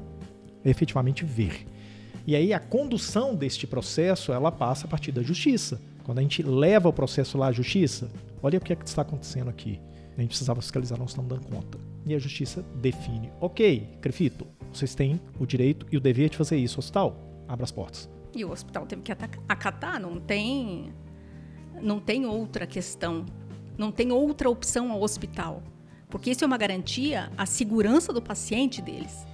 efetivamente 0.63 1.25
ver. 1.25 1.65
E 2.25 2.35
aí 2.35 2.53
a 2.53 2.59
condução 2.59 3.35
deste 3.35 3.65
processo, 3.65 4.31
ela 4.31 4.51
passa 4.51 4.85
a 4.85 4.89
partir 4.89 5.11
da 5.11 5.23
justiça. 5.23 5.81
Quando 6.03 6.19
a 6.19 6.21
gente 6.21 6.43
leva 6.43 6.89
o 6.89 6.93
processo 6.93 7.37
lá 7.37 7.47
à 7.47 7.51
justiça, 7.51 8.09
olha 8.41 8.57
o 8.57 8.61
que, 8.61 8.73
é 8.73 8.75
que 8.75 8.85
está 8.85 9.01
acontecendo 9.01 9.49
aqui. 9.49 9.79
A 10.17 10.21
gente 10.21 10.29
precisava 10.29 10.61
fiscalizar, 10.61 10.97
não 10.97 11.05
estamos 11.05 11.29
dando 11.29 11.47
conta. 11.47 11.77
E 12.05 12.13
a 12.13 12.19
justiça 12.19 12.63
define: 12.75 13.31
ok, 13.39 13.97
Crefito, 14.01 14.45
vocês 14.73 14.93
têm 14.93 15.19
o 15.39 15.45
direito 15.45 15.85
e 15.91 15.97
o 15.97 15.99
dever 15.99 16.29
de 16.29 16.37
fazer 16.37 16.57
isso. 16.57 16.79
Hospital, 16.79 17.15
abra 17.47 17.63
as 17.63 17.71
portas. 17.71 18.09
E 18.35 18.43
o 18.45 18.51
hospital 18.51 18.85
teve 18.85 19.01
que 19.01 19.11
acatar, 19.11 19.99
não 19.99 20.19
tem, 20.19 20.93
não 21.81 21.99
tem 21.99 22.25
outra 22.25 22.67
questão, 22.67 23.25
não 23.77 23.91
tem 23.91 24.11
outra 24.11 24.49
opção 24.49 24.91
ao 24.91 25.01
hospital. 25.01 25.63
Porque 26.09 26.31
isso 26.31 26.43
é 26.43 26.47
uma 26.47 26.57
garantia 26.57 27.31
à 27.37 27.45
segurança 27.45 28.11
do 28.11 28.21
paciente 28.21 28.81
deles. 28.81 29.25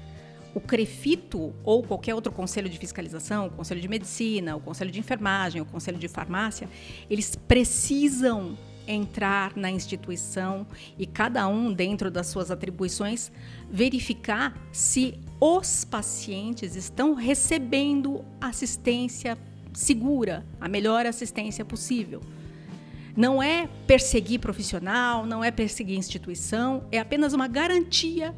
O 0.55 0.61
CREFITO 0.61 1.53
ou 1.63 1.83
qualquer 1.83 2.15
outro 2.15 2.31
conselho 2.31 2.69
de 2.69 2.79
fiscalização, 2.79 3.47
o 3.47 3.51
conselho 3.51 3.81
de 3.81 3.89
medicina, 3.89 4.55
o 4.55 4.61
conselho 4.61 4.89
de 4.89 4.99
enfermagem, 4.99 5.61
o 5.61 5.65
conselho 5.65 5.97
de 5.97 6.07
farmácia, 6.07 6.69
eles 7.09 7.35
precisam 7.35 8.57
entrar 8.87 9.55
na 9.57 9.69
instituição 9.69 10.65
e 10.97 11.05
cada 11.05 11.45
um, 11.47 11.73
dentro 11.73 12.09
das 12.09 12.27
suas 12.27 12.51
atribuições, 12.51 13.31
verificar 13.69 14.57
se 14.71 15.19
os 15.41 15.83
pacientes 15.83 16.75
estão 16.75 17.13
recebendo 17.13 18.23
assistência 18.39 19.37
segura, 19.73 20.45
a 20.59 20.69
melhor 20.69 21.05
assistência 21.05 21.65
possível. 21.65 22.21
Não 23.15 23.41
é 23.41 23.67
perseguir 23.87 24.39
profissional, 24.39 25.25
não 25.25 25.43
é 25.43 25.51
perseguir 25.51 25.97
instituição, 25.97 26.87
é 26.91 26.99
apenas 26.99 27.33
uma 27.33 27.47
garantia 27.47 28.33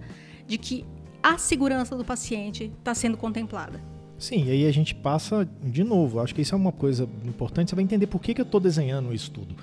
de 0.48 0.58
que 0.58 0.86
a 1.28 1.38
segurança 1.38 1.94
do 1.94 2.06
paciente 2.06 2.72
está 2.80 2.96
sendo 2.96 3.18
contemplada. 3.18 3.84
Sim, 4.18 4.46
e 4.46 4.52
aí 4.52 4.66
a 4.66 4.72
gente 4.72 4.96
passa 4.96 5.46
de 5.62 5.84
novo. 5.84 6.22
Acho 6.22 6.34
que 6.34 6.42
isso 6.42 6.56
é 6.56 6.58
uma 6.58 6.72
coisa 6.72 7.04
importante. 7.26 7.70
Você 7.70 7.76
vai 7.76 7.84
entender 7.84 8.08
por 8.08 8.22
que, 8.22 8.34
que 8.34 8.40
eu 8.40 8.46
estou 8.46 8.62
desenhando 8.62 9.14
isso 9.14 9.30
tudo. 9.32 9.54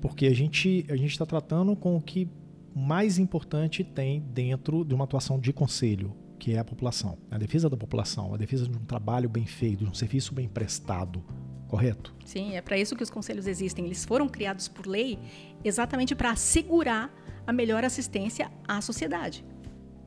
Porque 0.00 0.26
a 0.26 0.34
gente 0.34 0.84
a 0.90 0.94
está 0.96 1.24
tratando 1.24 1.76
com 1.76 1.96
o 1.96 2.02
que 2.02 2.28
mais 2.74 3.16
importante 3.16 3.84
tem 3.84 4.20
dentro 4.20 4.84
de 4.84 4.92
uma 4.92 5.04
atuação 5.04 5.38
de 5.38 5.52
conselho, 5.52 6.16
que 6.36 6.54
é 6.54 6.58
a 6.58 6.64
população. 6.64 7.16
A 7.30 7.38
defesa 7.38 7.70
da 7.70 7.76
população, 7.76 8.34
a 8.34 8.36
defesa 8.36 8.68
de 8.68 8.76
um 8.76 8.84
trabalho 8.84 9.28
bem 9.28 9.46
feito, 9.46 9.84
de 9.84 9.90
um 9.90 9.94
serviço 9.94 10.34
bem 10.34 10.48
prestado. 10.48 11.22
correto? 11.68 12.12
Sim, 12.24 12.56
é 12.56 12.60
para 12.60 12.76
isso 12.76 12.96
que 12.96 13.04
os 13.04 13.10
conselhos 13.10 13.46
existem. 13.46 13.84
Eles 13.84 14.04
foram 14.04 14.28
criados 14.28 14.66
por 14.66 14.84
lei 14.84 15.16
exatamente 15.62 16.16
para 16.16 16.32
assegurar 16.32 17.08
a 17.46 17.52
melhor 17.52 17.84
assistência 17.84 18.50
à 18.66 18.80
sociedade. 18.80 19.44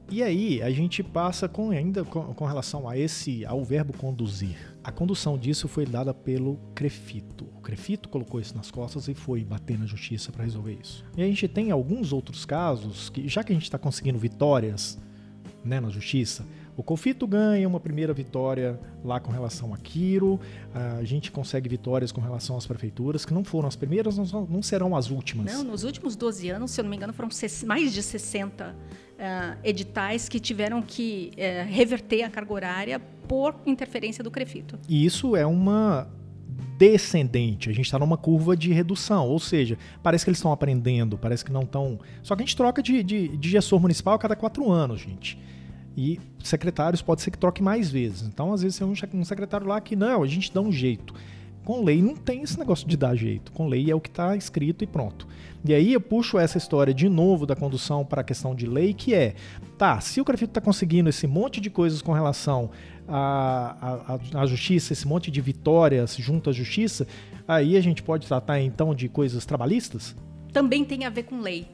E 0.10 0.22
aí 0.22 0.62
a 0.62 0.70
gente 0.72 1.02
passa 1.02 1.48
com 1.48 1.72
ainda 1.72 2.04
com, 2.04 2.34
com, 2.34 2.46
relação 2.46 2.88
a 2.88 2.98
esse 2.98 3.46
ao 3.46 3.64
verbo 3.64 3.94
conduzir. 3.94 4.58
A 4.84 4.92
condução 4.92 5.38
disso 5.38 5.68
foi 5.68 5.86
dada 5.86 6.14
pelo 6.14 6.60
Crefito. 6.76 7.46
O 7.56 7.62
Crefito 7.62 8.10
colocou 8.10 8.40
isso 8.40 8.56
nas 8.56 8.70
costas 8.70 9.08
e 9.08 9.14
foi 9.14 9.44
bater 9.44 9.80
na 9.80 9.86
justiça 9.86 10.32
para 10.32 10.44
resolver 10.44 10.78
isso. 10.82 11.06
E 11.16 11.22
a 11.22 11.26
gente 11.26 11.48
tem 11.48 11.72
alguns 11.72 12.12
outros 12.12 12.46
casos 12.46 13.10
que 13.10 13.28
já 13.28 13.44
que 13.44 13.52
a 13.52 13.56
gente 13.56 13.64
está 13.64 13.78
conseguindo 13.78 14.20
vitórias 14.20 15.00
né, 15.64 15.80
na 15.80 15.90
justiça, 15.90 16.46
o 16.76 16.84
Confito 16.84 17.28
ganha 17.28 17.68
uma 17.68 17.80
primeira 17.80 18.14
vitória 18.14 18.80
lá 19.04 19.20
com 19.20 19.32
relação 19.32 19.74
a 19.74 19.78
Quiro, 19.78 20.40
a 20.74 21.04
gente 21.04 21.32
consegue 21.32 21.70
vitórias 21.70 22.12
com 22.12 22.22
relação 22.22 22.58
às 22.58 22.66
prefeituras, 22.66 23.26
que 23.26 23.34
não 23.34 23.44
foram 23.44 23.68
as 23.68 23.76
primeiras, 23.76 24.18
não 24.18 24.64
serão 24.64 24.96
as 24.96 25.10
últimas. 25.10 25.54
Não, 25.54 25.64
nos 25.64 25.84
últimos 25.84 26.16
12 26.16 26.50
anos, 26.50 26.72
se 26.72 26.80
eu 26.80 26.84
não 26.84 26.90
me 26.90 26.96
engano, 26.96 27.14
foram 27.14 27.30
mais 27.66 27.94
de 27.94 28.02
60 28.02 28.76
uh, 29.22 29.58
editais 29.64 30.28
que 30.28 30.40
tiveram 30.40 30.82
que 30.82 31.32
uh, 31.36 31.72
reverter 31.72 32.24
a 32.24 32.30
carga 32.30 32.54
horária 32.54 33.00
por 33.28 33.56
interferência 33.66 34.24
do 34.24 34.32
Crefito. 34.32 34.80
E 34.90 35.06
isso 35.06 35.36
é 35.36 35.46
uma 35.46 36.10
descendente, 36.78 37.70
a 37.70 37.74
gente 37.74 37.86
está 37.86 38.00
numa 38.00 38.18
curva 38.18 38.58
de 38.58 38.74
redução, 38.74 39.28
ou 39.28 39.40
seja, 39.40 39.78
parece 40.02 40.26
que 40.26 40.32
eles 40.32 40.40
estão 40.40 40.52
aprendendo, 40.52 41.16
parece 41.16 41.46
que 41.46 41.52
não 41.52 41.62
estão. 41.62 42.00
Só 42.24 42.36
que 42.36 42.42
a 42.42 42.46
gente 42.46 42.58
troca 42.58 42.82
de, 42.82 43.04
de, 43.04 43.38
de 43.38 43.50
gestor 43.50 43.80
municipal 43.80 44.16
a 44.16 44.18
cada 44.20 44.36
quatro 44.36 44.70
anos, 44.72 45.00
gente. 45.00 45.38
E 45.96 46.20
secretários 46.44 47.02
pode 47.02 47.22
ser 47.22 47.30
que 47.30 47.38
troque 47.38 47.62
mais 47.62 47.92
vezes. 47.92 48.24
Então, 48.24 48.52
às 48.52 48.64
vezes, 48.64 48.80
tem 48.80 49.20
um 49.20 49.26
secretário 49.26 49.68
lá 49.68 49.80
que 49.80 49.96
não, 49.96 50.24
a 50.24 50.28
gente 50.28 50.52
dá 50.52 50.60
um 50.60 50.72
jeito. 50.72 51.14
Com 51.64 51.84
lei 51.84 52.02
não 52.02 52.16
tem 52.16 52.42
esse 52.42 52.58
negócio 52.58 52.88
de 52.88 52.98
dar 52.98 53.16
jeito. 53.16 53.52
Com 53.52 53.68
lei 53.68 53.90
é 53.92 53.96
o 53.96 54.02
que 54.02 54.10
está 54.10 54.36
escrito 54.36 54.84
e 54.84 54.88
pronto. 54.88 55.28
E 55.64 55.74
aí 55.74 55.94
eu 55.94 56.02
puxo 56.02 56.40
essa 56.40 56.58
história 56.58 56.94
de 56.94 57.08
novo 57.08 57.46
da 57.46 57.56
condução 57.56 58.04
para 58.04 58.22
a 58.22 58.24
questão 58.24 58.56
de 58.56 58.66
lei, 58.66 58.94
que 58.94 59.14
é, 59.14 59.36
tá, 59.78 60.00
se 60.02 60.20
o 60.20 60.26
Crefito 60.26 60.52
está 60.52 60.62
conseguindo 60.62 61.10
esse 61.10 61.28
monte 61.28 61.62
de 61.62 61.70
coisas 61.70 62.02
com 62.02 62.12
relação 62.12 62.72
à, 63.08 64.18
à, 64.34 64.46
justiça, 64.48 64.94
esse 64.94 65.08
monte 65.08 65.30
de 65.30 65.40
vitórias 65.40 66.16
junto 66.16 66.50
à 66.50 66.54
justiça, 66.54 67.06
aí 67.48 67.78
a 67.78 67.82
gente 67.82 68.02
pode 68.02 68.26
tratar 68.26 68.60
então 68.60 68.96
de 68.96 69.08
coisas 69.08 69.46
trabalhistas? 69.46 70.16
Também 70.52 70.84
tem 70.84 71.06
a 71.06 71.10
ver 71.10 71.24
com 71.24 71.42
lei. 71.42 71.68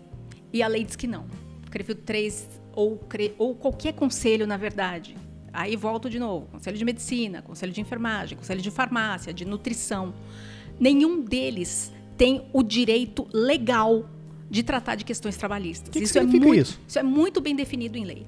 E 0.51 0.61
a 0.61 0.67
lei 0.67 0.83
diz 0.83 0.97
que 0.97 1.07
não. 1.07 1.25
O 1.65 1.69
Crefito 1.69 2.01
3 2.01 2.61
ou, 2.75 2.99
ou 3.37 3.55
qualquer 3.55 3.93
conselho, 3.93 4.45
na 4.45 4.57
verdade. 4.57 5.15
Aí 5.57 5.75
volto 5.75 6.07
de 6.07 6.19
novo: 6.19 6.45
conselho 6.51 6.77
de 6.77 6.85
medicina, 6.85 7.41
conselho 7.41 7.71
de 7.71 7.81
enfermagem, 7.81 8.37
conselho 8.37 8.61
de 8.61 8.69
farmácia, 8.69 9.33
de 9.33 9.43
nutrição. 9.43 10.13
Nenhum 10.79 11.23
deles 11.23 11.91
tem 12.15 12.45
o 12.53 12.61
direito 12.61 13.27
legal 13.33 14.07
de 14.51 14.61
tratar 14.61 14.93
de 14.93 15.03
questões 15.03 15.35
trabalhistas. 15.35 15.89
Que 15.89 15.97
que 15.97 16.05
isso, 16.05 16.19
é 16.19 16.21
muito, 16.21 16.53
isso? 16.53 16.79
isso 16.87 16.99
é 16.99 17.01
muito 17.01 17.41
bem 17.41 17.55
definido 17.55 17.97
em 17.97 18.05
lei. 18.05 18.27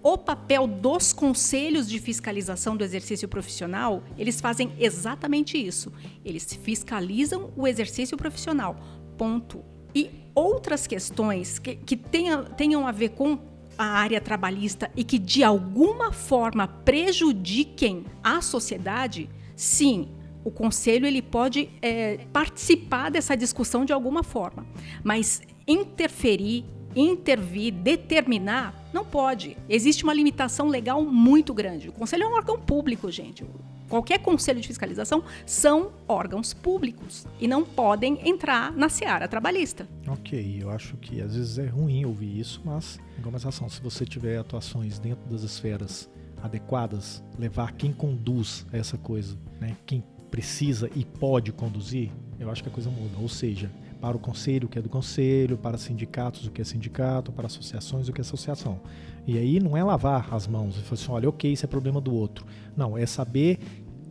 O 0.00 0.16
papel 0.16 0.68
dos 0.68 1.12
conselhos 1.12 1.88
de 1.88 1.98
fiscalização 1.98 2.76
do 2.76 2.84
exercício 2.84 3.26
profissional, 3.26 4.04
eles 4.16 4.40
fazem 4.40 4.72
exatamente 4.78 5.58
isso. 5.58 5.92
Eles 6.24 6.46
fiscalizam 6.62 7.52
o 7.56 7.66
exercício 7.66 8.16
profissional. 8.16 8.80
Ponto. 9.16 9.64
E 9.92 10.10
outras 10.32 10.86
questões 10.86 11.58
que, 11.58 11.74
que 11.74 11.96
tenha, 11.96 12.44
tenham 12.44 12.86
a 12.86 12.92
ver 12.92 13.08
com 13.10 13.36
a 13.78 13.84
área 13.84 14.20
trabalhista 14.20 14.90
e 14.96 15.04
que 15.04 15.18
de 15.18 15.44
alguma 15.44 16.12
forma 16.12 16.66
prejudiquem 16.66 18.04
a 18.22 18.42
sociedade, 18.42 19.30
sim, 19.54 20.08
o 20.44 20.50
conselho 20.50 21.06
ele 21.06 21.22
pode 21.22 21.70
é, 21.80 22.18
participar 22.32 23.10
dessa 23.10 23.36
discussão 23.36 23.84
de 23.84 23.92
alguma 23.92 24.24
forma, 24.24 24.66
mas 25.04 25.40
interferir, 25.66 26.64
intervir, 26.96 27.72
determinar, 27.72 28.90
não 28.92 29.04
pode. 29.04 29.56
Existe 29.68 30.02
uma 30.02 30.14
limitação 30.14 30.66
legal 30.66 31.02
muito 31.04 31.54
grande. 31.54 31.88
O 31.88 31.92
conselho 31.92 32.24
é 32.24 32.26
um 32.26 32.34
órgão 32.34 32.58
público, 32.58 33.10
gente 33.10 33.44
qualquer 33.88 34.18
conselho 34.18 34.60
de 34.60 34.66
fiscalização 34.66 35.22
são 35.46 35.92
órgãos 36.06 36.52
públicos 36.52 37.26
e 37.40 37.48
não 37.48 37.64
podem 37.64 38.28
entrar 38.28 38.72
na 38.72 38.88
seara 38.88 39.26
trabalhista. 39.26 39.88
Ok, 40.06 40.58
eu 40.60 40.70
acho 40.70 40.96
que 40.96 41.20
às 41.20 41.34
vezes 41.34 41.58
é 41.58 41.66
ruim 41.66 42.04
ouvir 42.04 42.38
isso, 42.38 42.60
mas 42.64 42.98
em 43.18 43.22
compensação, 43.22 43.68
se 43.68 43.80
você 43.80 44.04
tiver 44.04 44.38
atuações 44.38 44.98
dentro 44.98 45.28
das 45.28 45.42
esferas 45.42 46.08
adequadas, 46.42 47.22
levar 47.38 47.72
quem 47.72 47.92
conduz 47.92 48.64
essa 48.72 48.96
coisa, 48.96 49.36
né, 49.60 49.76
quem 49.84 50.04
precisa 50.30 50.90
e 50.94 51.04
pode 51.04 51.52
conduzir, 51.52 52.10
eu 52.38 52.50
acho 52.50 52.62
que 52.62 52.68
a 52.68 52.72
coisa 52.72 52.90
muda. 52.90 53.18
Ou 53.18 53.28
seja, 53.28 53.70
para 54.00 54.16
o 54.16 54.20
conselho, 54.20 54.66
o 54.66 54.68
que 54.68 54.78
é 54.78 54.82
do 54.82 54.88
conselho, 54.88 55.56
para 55.56 55.76
sindicatos, 55.76 56.46
o 56.46 56.50
que 56.50 56.60
é 56.60 56.64
sindicato, 56.64 57.32
para 57.32 57.46
associações, 57.46 58.08
o 58.08 58.12
que 58.12 58.20
é 58.20 58.22
associação. 58.22 58.80
E 59.26 59.36
aí 59.36 59.60
não 59.60 59.76
é 59.76 59.82
lavar 59.82 60.32
as 60.32 60.46
mãos 60.46 60.76
e 60.76 60.82
falar 60.82 60.94
assim, 60.94 61.12
olha, 61.12 61.28
ok, 61.28 61.52
isso 61.52 61.64
é 61.64 61.68
problema 61.68 62.00
do 62.00 62.14
outro. 62.14 62.46
Não, 62.76 62.96
é 62.96 63.04
saber 63.06 63.58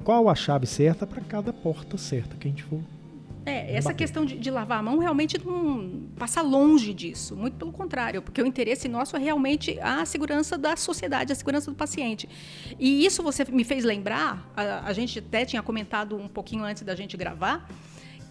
qual 0.03 0.29
a 0.29 0.35
chave 0.35 0.67
certa 0.67 1.07
para 1.07 1.21
cada 1.21 1.51
porta 1.51 1.97
certa 1.97 2.35
que 2.35 2.47
a 2.47 2.51
gente 2.51 2.63
for. 2.63 2.79
É, 3.47 3.75
essa 3.75 3.89
bater. 3.89 3.99
questão 3.99 4.25
de, 4.25 4.37
de, 4.37 4.51
lavar 4.51 4.79
a 4.79 4.83
mão 4.83 4.97
realmente 4.97 5.39
não 5.43 6.09
passa 6.17 6.41
longe 6.41 6.93
disso, 6.93 7.33
muito 7.33 7.55
pelo 7.55 7.71
contrário, 7.71 8.21
porque 8.21 8.41
o 8.41 8.45
interesse 8.45 8.89
nosso 8.89 9.15
é 9.15 9.19
realmente 9.19 9.79
a 9.79 10.05
segurança 10.05 10.57
da 10.57 10.75
sociedade, 10.75 11.31
a 11.31 11.35
segurança 11.35 11.71
do 11.71 11.77
paciente. 11.77 12.27
E 12.77 13.05
isso 13.05 13.23
você 13.23 13.45
me 13.45 13.63
fez 13.63 13.85
lembrar, 13.85 14.51
a, 14.53 14.85
a 14.85 14.91
gente 14.91 15.19
até 15.19 15.45
tinha 15.45 15.63
comentado 15.63 16.17
um 16.17 16.27
pouquinho 16.27 16.65
antes 16.65 16.83
da 16.83 16.93
gente 16.93 17.15
gravar, 17.15 17.69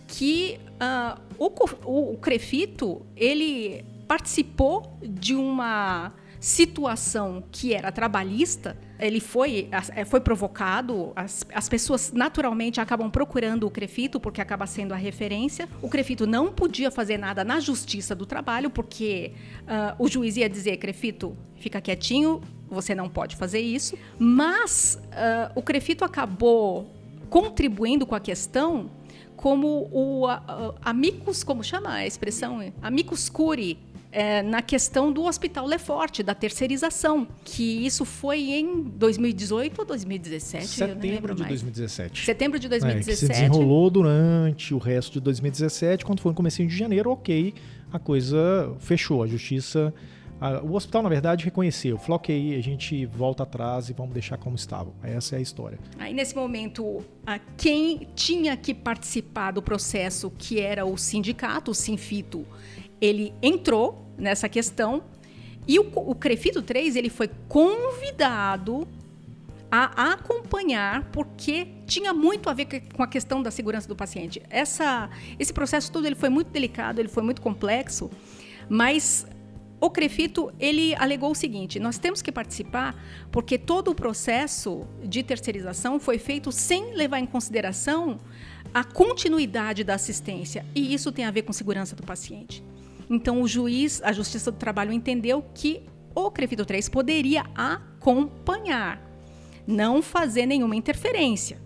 que 0.07 0.59
uh, 0.75 1.21
o, 1.38 1.51
o, 1.85 2.12
o 2.14 2.19
Crefito 2.19 3.05
ele 3.16 3.85
participou 4.07 4.99
de 5.03 5.35
uma 5.35 6.12
situação 6.38 7.42
que 7.51 7.75
era 7.75 7.90
trabalhista, 7.90 8.77
ele 9.01 9.21
foi, 9.21 9.69
é, 9.95 10.05
foi 10.05 10.21
provocado, 10.21 11.12
as, 11.16 11.45
as 11.53 11.69
pessoas 11.69 12.12
naturalmente 12.12 12.81
acabam 12.81 13.11
procurando 13.11 13.66
o 13.66 13.71
Crefito 13.71 14.21
porque 14.21 14.40
acaba 14.40 14.66
sendo 14.66 14.92
a 14.92 14.97
referência. 14.97 15.69
O 15.83 15.88
Crefito 15.88 16.27
não 16.27 16.53
podia 16.53 16.90
fazer 16.90 17.19
nada 17.19 17.42
na 17.42 17.59
justiça 17.59 18.14
do 18.14 18.25
trabalho 18.25 18.71
porque 18.71 19.33
uh, 19.62 20.03
o 20.03 20.09
juiz 20.09 20.37
ia 20.37 20.49
dizer, 20.49 20.77
Crefito, 20.77 21.37
fica 21.57 21.81
quietinho, 21.81 22.40
você 22.69 22.95
não 22.95 23.09
pode 23.09 23.35
fazer 23.35 23.61
isso. 23.61 23.99
Mas 24.19 25.01
uh, 25.07 25.53
o 25.55 25.62
Crefito 25.62 26.05
acabou 26.05 26.95
contribuindo 27.29 28.07
com 28.07 28.14
a 28.14 28.21
questão 28.21 28.88
como 29.47 29.89
o 29.93 30.27
amicus, 30.83 31.45
como 31.45 31.63
chama 31.63 31.93
a 31.93 32.05
expressão? 32.05 32.61
Amicus 32.83 33.29
curi, 33.29 33.79
é, 34.11 34.43
na 34.43 34.61
questão 34.61 35.13
do 35.13 35.23
Hospital 35.23 35.65
Leforte, 35.65 36.21
da 36.21 36.35
terceirização, 36.35 37.29
que 37.45 37.87
isso 37.87 38.05
foi 38.05 38.41
em 38.41 38.83
2018 38.83 39.79
ou 39.79 39.85
2017? 39.87 40.67
Setembro 40.67 41.33
de 41.33 41.43
mais. 41.43 41.63
2017. 41.63 42.25
Setembro 42.25 42.59
de 42.59 42.69
2017. 42.69 43.09
É, 43.09 43.13
que 43.13 43.17
se 43.17 43.29
desenrolou 43.29 43.89
durante 43.89 44.75
o 44.75 44.79
resto 44.79 45.13
de 45.13 45.21
2017, 45.21 46.05
quando 46.05 46.19
foi 46.19 46.33
no 46.33 46.37
começo 46.37 46.67
de 46.67 46.77
janeiro, 46.77 47.13
ok, 47.13 47.55
a 47.93 48.01
coisa 48.01 48.75
fechou, 48.81 49.23
a 49.23 49.29
justiça... 49.29 49.95
O 50.64 50.75
hospital, 50.75 51.03
na 51.03 51.09
verdade, 51.09 51.44
reconheceu. 51.44 51.96
Falou, 51.99 52.16
ok, 52.16 52.57
a 52.57 52.62
gente 52.62 53.07
volta 53.07 53.42
atrás 53.42 53.88
e 53.88 53.92
vamos 53.92 54.12
deixar 54.12 54.37
como 54.37 54.55
estava. 54.55 54.92
Essa 55.03 55.37
é 55.37 55.38
a 55.38 55.40
história. 55.40 55.79
Aí, 55.99 56.12
nesse 56.12 56.37
momento, 56.37 57.03
a, 57.27 57.38
quem 57.57 58.09
tinha 58.14 58.57
que 58.57 58.75
participar 58.75 59.53
do 59.53 59.62
processo, 59.62 60.31
que 60.37 60.61
era 60.61 60.85
o 60.85 60.96
sindicato, 60.99 61.70
o 61.70 61.75
Sinfito, 61.75 62.46
ele 63.01 63.33
entrou 63.42 64.07
nessa 64.18 64.49
questão 64.49 65.03
e 65.66 65.79
o, 65.79 65.90
o 65.94 66.14
Crefito 66.14 66.62
3 66.62 66.96
ele 66.96 67.11
foi 67.11 67.31
convidado 67.49 68.87
a 69.70 70.12
acompanhar 70.12 71.11
porque 71.11 71.66
tinha 71.87 72.12
muito 72.12 72.49
a 72.49 72.55
ver 72.55 72.66
com 72.94 73.03
a 73.03 73.07
questão 73.07 73.42
da 73.42 73.51
segurança 73.51 73.88
do 73.88 73.96
paciente. 73.96 74.40
Essa, 74.49 75.11
esse 75.38 75.53
processo 75.53 75.90
todo 75.90 76.07
ele 76.07 76.14
foi 76.14 76.29
muito 76.29 76.51
delicado, 76.51 77.01
ele 77.01 77.09
foi 77.09 77.22
muito 77.22 77.42
complexo, 77.42 78.11
mas 78.68 79.27
o 79.87 79.90
Crefito 79.90 80.53
ele 80.59 80.94
alegou 80.96 81.31
o 81.31 81.35
seguinte: 81.35 81.79
nós 81.79 81.96
temos 81.96 82.20
que 82.20 82.33
participar 82.33 82.94
porque 83.31 83.57
todo 83.57 83.90
o 83.90 83.94
processo 83.94 84.87
de 85.03 85.22
terceirização 85.22 86.01
foi 86.01 86.18
feito 86.18 86.51
sem 86.51 86.94
levar 86.94 87.20
em 87.20 87.27
consideração 87.27 88.18
a 88.75 88.83
continuidade 88.83 89.85
da 89.85 89.94
assistência 89.94 90.66
e 90.75 90.92
isso 90.92 91.12
tem 91.12 91.25
a 91.25 91.31
ver 91.31 91.42
com 91.42 91.53
segurança 91.53 91.94
do 91.94 92.03
paciente. 92.03 92.62
Então, 93.09 93.40
o 93.40 93.46
juiz, 93.46 94.03
a 94.03 94.12
Justiça 94.12 94.51
do 94.51 94.59
Trabalho 94.59 94.92
entendeu 94.92 95.44
que 95.55 95.85
o 96.12 96.29
CREFIDO 96.31 96.66
3 96.66 96.88
poderia 96.88 97.44
acompanhar, 97.55 99.01
não 99.64 100.03
fazer 100.03 100.44
nenhuma 100.44 100.75
interferência, 100.75 101.62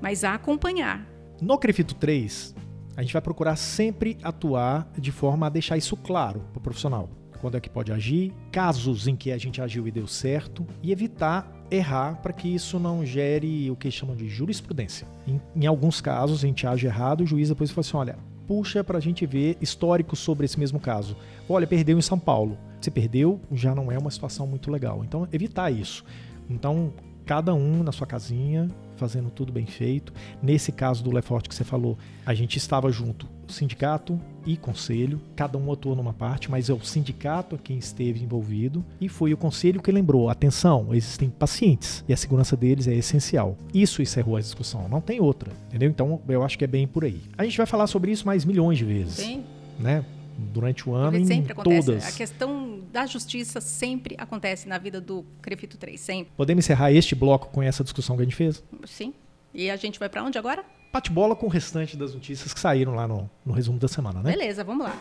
mas 0.00 0.22
acompanhar. 0.22 1.04
No 1.42 1.58
CREFIDO 1.58 1.94
3, 1.94 2.54
a 2.96 3.02
gente 3.02 3.12
vai 3.12 3.20
procurar 3.20 3.56
sempre 3.56 4.16
atuar 4.22 4.88
de 4.96 5.10
forma 5.10 5.46
a 5.46 5.50
deixar 5.50 5.76
isso 5.76 5.96
claro 5.96 6.44
para 6.52 6.60
o 6.60 6.62
profissional. 6.62 7.10
Quando 7.36 7.56
é 7.56 7.60
que 7.60 7.70
pode 7.70 7.92
agir, 7.92 8.32
casos 8.50 9.06
em 9.06 9.14
que 9.14 9.30
a 9.32 9.38
gente 9.38 9.60
agiu 9.60 9.86
e 9.86 9.90
deu 9.90 10.06
certo, 10.06 10.66
e 10.82 10.92
evitar 10.92 11.52
errar 11.70 12.16
para 12.22 12.32
que 12.32 12.48
isso 12.48 12.78
não 12.78 13.04
gere 13.04 13.70
o 13.70 13.76
que 13.76 13.90
chamam 13.90 14.16
de 14.16 14.28
jurisprudência. 14.28 15.06
Em, 15.26 15.40
em 15.54 15.66
alguns 15.66 16.00
casos, 16.00 16.42
a 16.42 16.46
gente 16.46 16.66
age 16.66 16.86
errado, 16.86 17.22
o 17.22 17.26
juiz 17.26 17.48
depois 17.48 17.70
fala 17.70 17.80
assim: 17.80 17.96
olha, 17.96 18.18
puxa 18.46 18.84
para 18.84 18.98
a 18.98 19.00
gente 19.00 19.26
ver 19.26 19.56
históricos 19.60 20.18
sobre 20.18 20.44
esse 20.44 20.58
mesmo 20.58 20.78
caso. 20.78 21.16
Olha, 21.48 21.66
perdeu 21.66 21.98
em 21.98 22.02
São 22.02 22.18
Paulo. 22.18 22.56
Se 22.80 22.90
perdeu, 22.90 23.40
já 23.50 23.74
não 23.74 23.90
é 23.90 23.98
uma 23.98 24.10
situação 24.10 24.46
muito 24.46 24.70
legal. 24.70 25.04
Então, 25.04 25.26
evitar 25.32 25.70
isso. 25.70 26.04
Então, 26.48 26.92
cada 27.24 27.52
um 27.52 27.82
na 27.82 27.90
sua 27.90 28.06
casinha, 28.06 28.68
fazendo 28.96 29.30
tudo 29.30 29.52
bem 29.52 29.66
feito. 29.66 30.12
Nesse 30.40 30.70
caso 30.70 31.02
do 31.02 31.12
Lefort 31.12 31.48
que 31.48 31.54
você 31.54 31.64
falou, 31.64 31.98
a 32.24 32.32
gente 32.32 32.56
estava 32.56 32.90
junto, 32.92 33.26
sindicato 33.48 34.20
e 34.46 34.56
conselho, 34.56 35.20
cada 35.34 35.58
um 35.58 35.72
atuou 35.72 35.96
numa 35.96 36.12
parte, 36.12 36.50
mas 36.50 36.70
é 36.70 36.72
o 36.72 36.80
sindicato 36.80 37.58
quem 37.58 37.76
esteve 37.78 38.22
envolvido 38.22 38.84
e 39.00 39.08
foi 39.08 39.34
o 39.34 39.36
conselho 39.36 39.82
que 39.82 39.90
lembrou: 39.90 40.30
atenção, 40.30 40.94
existem 40.94 41.28
pacientes 41.28 42.04
e 42.08 42.12
a 42.12 42.16
segurança 42.16 42.56
deles 42.56 42.86
é 42.86 42.94
essencial. 42.94 43.56
Isso 43.74 44.00
encerrou 44.00 44.36
a 44.36 44.40
discussão, 44.40 44.88
não 44.88 45.00
tem 45.00 45.20
outra, 45.20 45.52
entendeu? 45.68 45.88
Então 45.90 46.20
eu 46.28 46.42
acho 46.44 46.56
que 46.56 46.64
é 46.64 46.68
bem 46.68 46.86
por 46.86 47.04
aí. 47.04 47.20
A 47.36 47.44
gente 47.44 47.56
vai 47.56 47.66
falar 47.66 47.86
sobre 47.88 48.12
isso 48.12 48.24
mais 48.24 48.44
milhões 48.44 48.78
de 48.78 48.84
vezes. 48.84 49.14
Sim. 49.14 49.42
Né? 49.78 50.04
Durante 50.38 50.88
o 50.88 50.94
ano, 50.94 51.12
Porque 51.12 51.26
sempre 51.26 51.48
em 51.48 51.52
acontece. 51.52 51.86
todas. 51.86 52.06
A 52.06 52.12
questão 52.12 52.80
da 52.92 53.06
justiça 53.06 53.60
sempre 53.60 54.14
acontece 54.18 54.68
na 54.68 54.78
vida 54.78 55.00
do 55.00 55.24
Crefito 55.40 55.76
3, 55.78 55.98
sempre. 55.98 56.32
Podemos 56.36 56.64
encerrar 56.64 56.92
este 56.92 57.14
bloco 57.14 57.48
com 57.48 57.62
essa 57.62 57.82
discussão 57.82 58.16
que 58.16 58.22
a 58.22 58.24
gente 58.24 58.36
fez? 58.36 58.62
Sim. 58.84 59.14
E 59.54 59.70
a 59.70 59.76
gente 59.76 59.98
vai 59.98 60.08
para 60.10 60.22
onde 60.22 60.36
agora? 60.38 60.62
Bate-bola 60.92 61.36
com 61.36 61.46
o 61.46 61.48
restante 61.48 61.96
das 61.96 62.14
notícias 62.14 62.54
que 62.54 62.60
saíram 62.60 62.94
lá 62.94 63.06
no, 63.06 63.28
no 63.44 63.52
resumo 63.52 63.78
da 63.78 63.88
semana, 63.88 64.22
né? 64.22 64.30
Beleza, 64.30 64.64
vamos 64.64 64.86
lá. 64.86 64.96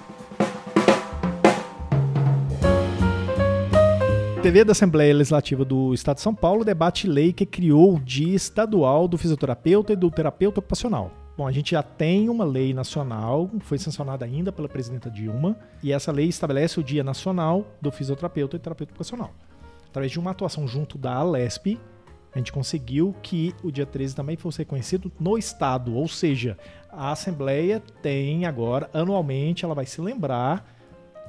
TV 4.46 4.64
da 4.64 4.74
Assembleia 4.74 5.12
Legislativa 5.12 5.66
do 5.66 5.92
Estado 5.92 6.18
de 6.18 6.22
São 6.22 6.36
Paulo 6.36 6.64
debate 6.64 7.08
lei 7.08 7.34
que 7.34 7.48
criou 7.48 7.96
o 7.96 8.00
Dia 8.00 8.36
Estadual 8.36 9.08
do 9.08 9.18
Fisioterapeuta 9.18 9.94
e 9.94 9.96
do 9.96 10.12
Terapeuta 10.12 10.60
Ocupacional. 10.60 11.12
Bom, 11.36 11.48
a 11.48 11.52
gente 11.52 11.72
já 11.72 11.82
tem 11.82 12.30
uma 12.30 12.46
lei 12.46 12.74
nacional, 12.74 13.50
foi 13.62 13.78
sancionada 13.78 14.24
ainda 14.24 14.52
pela 14.52 14.70
presidenta 14.70 15.10
Dilma, 15.10 15.58
e 15.82 15.92
essa 15.92 16.12
lei 16.12 16.28
estabelece 16.28 16.80
o 16.80 16.84
Dia 16.84 17.04
Nacional 17.04 17.66
do 17.82 17.92
Fisioterapeuta 17.92 18.56
e 18.56 18.60
Terapeuta 18.60 18.92
Ocupacional. 18.92 19.34
Através 19.90 20.12
de 20.12 20.20
uma 20.20 20.32
atuação 20.32 20.68
junto 20.68 20.98
da 20.98 21.16
Alesp, 21.16 21.80
a 22.36 22.38
gente 22.38 22.52
conseguiu 22.52 23.16
que 23.24 23.56
o 23.64 23.72
dia 23.72 23.86
13 23.86 24.14
também 24.14 24.36
fosse 24.36 24.60
reconhecido 24.60 25.10
no 25.18 25.38
Estado, 25.38 25.96
ou 25.96 26.06
seja, 26.06 26.58
a 26.92 27.12
Assembleia 27.12 27.82
tem 28.02 28.46
agora, 28.46 28.90
anualmente, 28.94 29.64
ela 29.64 29.74
vai 29.74 29.86
se 29.86 30.02
lembrar 30.02 30.70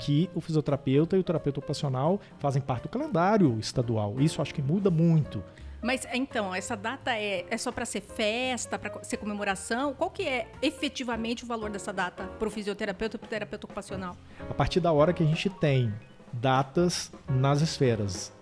que 0.00 0.28
o 0.34 0.40
fisioterapeuta 0.40 1.16
e 1.16 1.20
o 1.20 1.22
terapeuta 1.22 1.60
ocupacional 1.60 2.20
fazem 2.38 2.60
parte 2.60 2.82
do 2.82 2.88
calendário 2.88 3.56
estadual. 3.58 4.20
Isso 4.20 4.42
acho 4.42 4.52
que 4.52 4.60
muda 4.60 4.90
muito. 4.90 5.42
Mas 5.80 6.06
então, 6.12 6.52
essa 6.52 6.76
data 6.76 7.16
é, 7.16 7.46
é 7.48 7.56
só 7.56 7.70
para 7.70 7.84
ser 7.86 8.00
festa, 8.00 8.76
para 8.76 9.02
ser 9.04 9.16
comemoração? 9.18 9.94
Qual 9.94 10.10
que 10.10 10.24
é 10.24 10.48
efetivamente 10.60 11.44
o 11.44 11.46
valor 11.46 11.70
dessa 11.70 11.92
data 11.92 12.24
para 12.24 12.48
o 12.48 12.50
fisioterapeuta 12.50 13.16
e 13.16 13.18
para 13.18 13.26
o 13.26 13.30
terapeuta 13.30 13.66
ocupacional? 13.66 14.16
A 14.50 14.54
partir 14.54 14.80
da 14.80 14.90
hora 14.90 15.12
que 15.12 15.22
a 15.22 15.26
gente 15.26 15.48
tem 15.48 15.94
datas 16.32 17.12
nas 17.28 17.60
esferas 17.60 18.35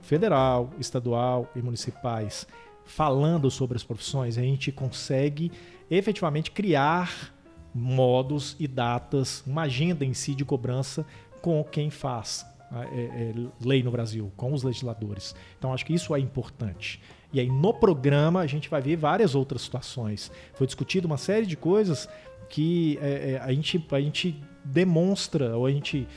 federal, 0.00 0.70
estadual 0.78 1.50
e 1.54 1.62
municipais 1.62 2.46
falando 2.90 3.50
sobre 3.50 3.76
as 3.76 3.84
profissões, 3.84 4.36
a 4.36 4.42
gente 4.42 4.72
consegue 4.72 5.52
efetivamente 5.88 6.50
criar 6.50 7.32
modos 7.72 8.56
e 8.58 8.66
datas, 8.66 9.44
uma 9.46 9.62
agenda 9.62 10.04
em 10.04 10.12
si 10.12 10.34
de 10.34 10.44
cobrança 10.44 11.06
com 11.40 11.62
quem 11.62 11.88
faz 11.88 12.44
né, 12.70 12.88
é, 12.92 13.00
é, 13.00 13.34
lei 13.64 13.82
no 13.82 13.92
Brasil, 13.92 14.32
com 14.36 14.52
os 14.52 14.64
legisladores. 14.64 15.34
Então 15.56 15.72
acho 15.72 15.86
que 15.86 15.94
isso 15.94 16.14
é 16.14 16.18
importante. 16.18 17.00
E 17.32 17.38
aí 17.38 17.48
no 17.48 17.72
programa 17.72 18.40
a 18.40 18.46
gente 18.46 18.68
vai 18.68 18.82
ver 18.82 18.96
várias 18.96 19.36
outras 19.36 19.62
situações. 19.62 20.30
Foi 20.54 20.66
discutido 20.66 21.06
uma 21.06 21.16
série 21.16 21.46
de 21.46 21.56
coisas 21.56 22.08
que 22.48 22.98
é, 23.00 23.32
é, 23.32 23.38
a, 23.38 23.52
gente, 23.52 23.86
a 23.90 24.00
gente 24.00 24.42
demonstra, 24.64 25.56
ou 25.56 25.66
a 25.66 25.70
gente. 25.70 26.08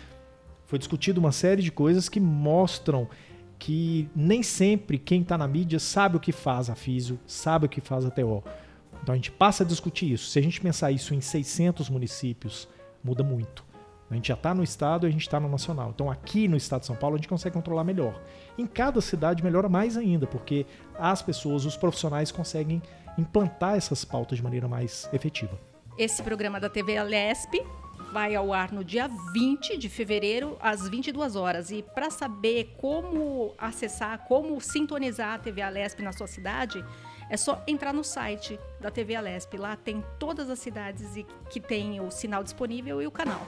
Foi 0.65 0.79
discutido 0.79 1.19
uma 1.19 1.31
série 1.31 1.61
de 1.61 1.71
coisas 1.71 2.09
que 2.09 2.19
mostram 2.19 3.07
que 3.59 4.09
nem 4.15 4.43
sempre 4.43 4.97
quem 4.97 5.21
está 5.21 5.37
na 5.37 5.47
mídia 5.47 5.79
sabe 5.79 6.17
o 6.17 6.19
que 6.19 6.31
faz 6.31 6.69
a 6.69 6.75
físio, 6.75 7.19
sabe 7.25 7.65
o 7.65 7.69
que 7.69 7.81
faz 7.81 8.05
a 8.05 8.11
TO. 8.11 8.43
Então 9.01 9.13
a 9.13 9.15
gente 9.15 9.31
passa 9.31 9.63
a 9.63 9.67
discutir 9.67 10.11
isso. 10.11 10.29
Se 10.29 10.39
a 10.39 10.41
gente 10.41 10.61
pensar 10.61 10.91
isso 10.91 11.13
em 11.13 11.21
600 11.21 11.89
municípios, 11.89 12.67
muda 13.03 13.23
muito. 13.23 13.63
A 14.09 14.15
gente 14.15 14.27
já 14.27 14.33
está 14.35 14.53
no 14.53 14.63
estado 14.63 15.05
e 15.05 15.09
a 15.09 15.11
gente 15.11 15.21
está 15.21 15.39
no 15.39 15.49
nacional. 15.49 15.91
Então 15.93 16.09
aqui 16.09 16.47
no 16.47 16.55
estado 16.55 16.81
de 16.81 16.87
São 16.87 16.95
Paulo 16.95 17.15
a 17.15 17.17
gente 17.17 17.27
consegue 17.27 17.53
controlar 17.53 17.83
melhor. 17.83 18.21
Em 18.57 18.67
cada 18.67 19.01
cidade 19.01 19.43
melhora 19.43 19.67
mais 19.67 19.97
ainda, 19.97 20.27
porque 20.27 20.65
as 20.97 21.21
pessoas, 21.21 21.65
os 21.65 21.75
profissionais 21.75 22.31
conseguem 22.31 22.81
implantar 23.17 23.75
essas 23.75 24.05
pautas 24.05 24.37
de 24.37 24.43
maneira 24.43 24.67
mais 24.67 25.09
efetiva. 25.11 25.59
Esse 25.97 26.21
programa 26.23 26.59
da 26.59 26.69
TV 26.69 26.97
Alesp 26.97 27.61
vai 28.13 28.35
ao 28.35 28.53
ar 28.53 28.71
no 28.71 28.83
dia 28.83 29.09
20 29.33 29.75
de 29.75 29.89
fevereiro, 29.89 30.55
às 30.61 30.87
22 30.87 31.35
horas. 31.35 31.71
E 31.71 31.81
para 31.81 32.11
saber 32.11 32.75
como 32.77 33.55
acessar, 33.57 34.19
como 34.27 34.61
sintonizar 34.61 35.33
a 35.33 35.39
TV 35.39 35.63
Alesp 35.63 35.99
na 36.01 36.13
sua 36.13 36.27
cidade, 36.27 36.85
é 37.27 37.35
só 37.35 37.63
entrar 37.67 37.91
no 37.91 38.03
site 38.03 38.59
da 38.79 38.91
TV 38.91 39.15
Alesp. 39.15 39.57
Lá 39.57 39.75
tem 39.75 40.03
todas 40.19 40.47
as 40.51 40.59
cidades 40.59 41.25
que 41.49 41.59
tem 41.59 41.99
o 41.99 42.11
sinal 42.11 42.43
disponível 42.43 43.01
e 43.01 43.07
o 43.07 43.11
canal. 43.11 43.41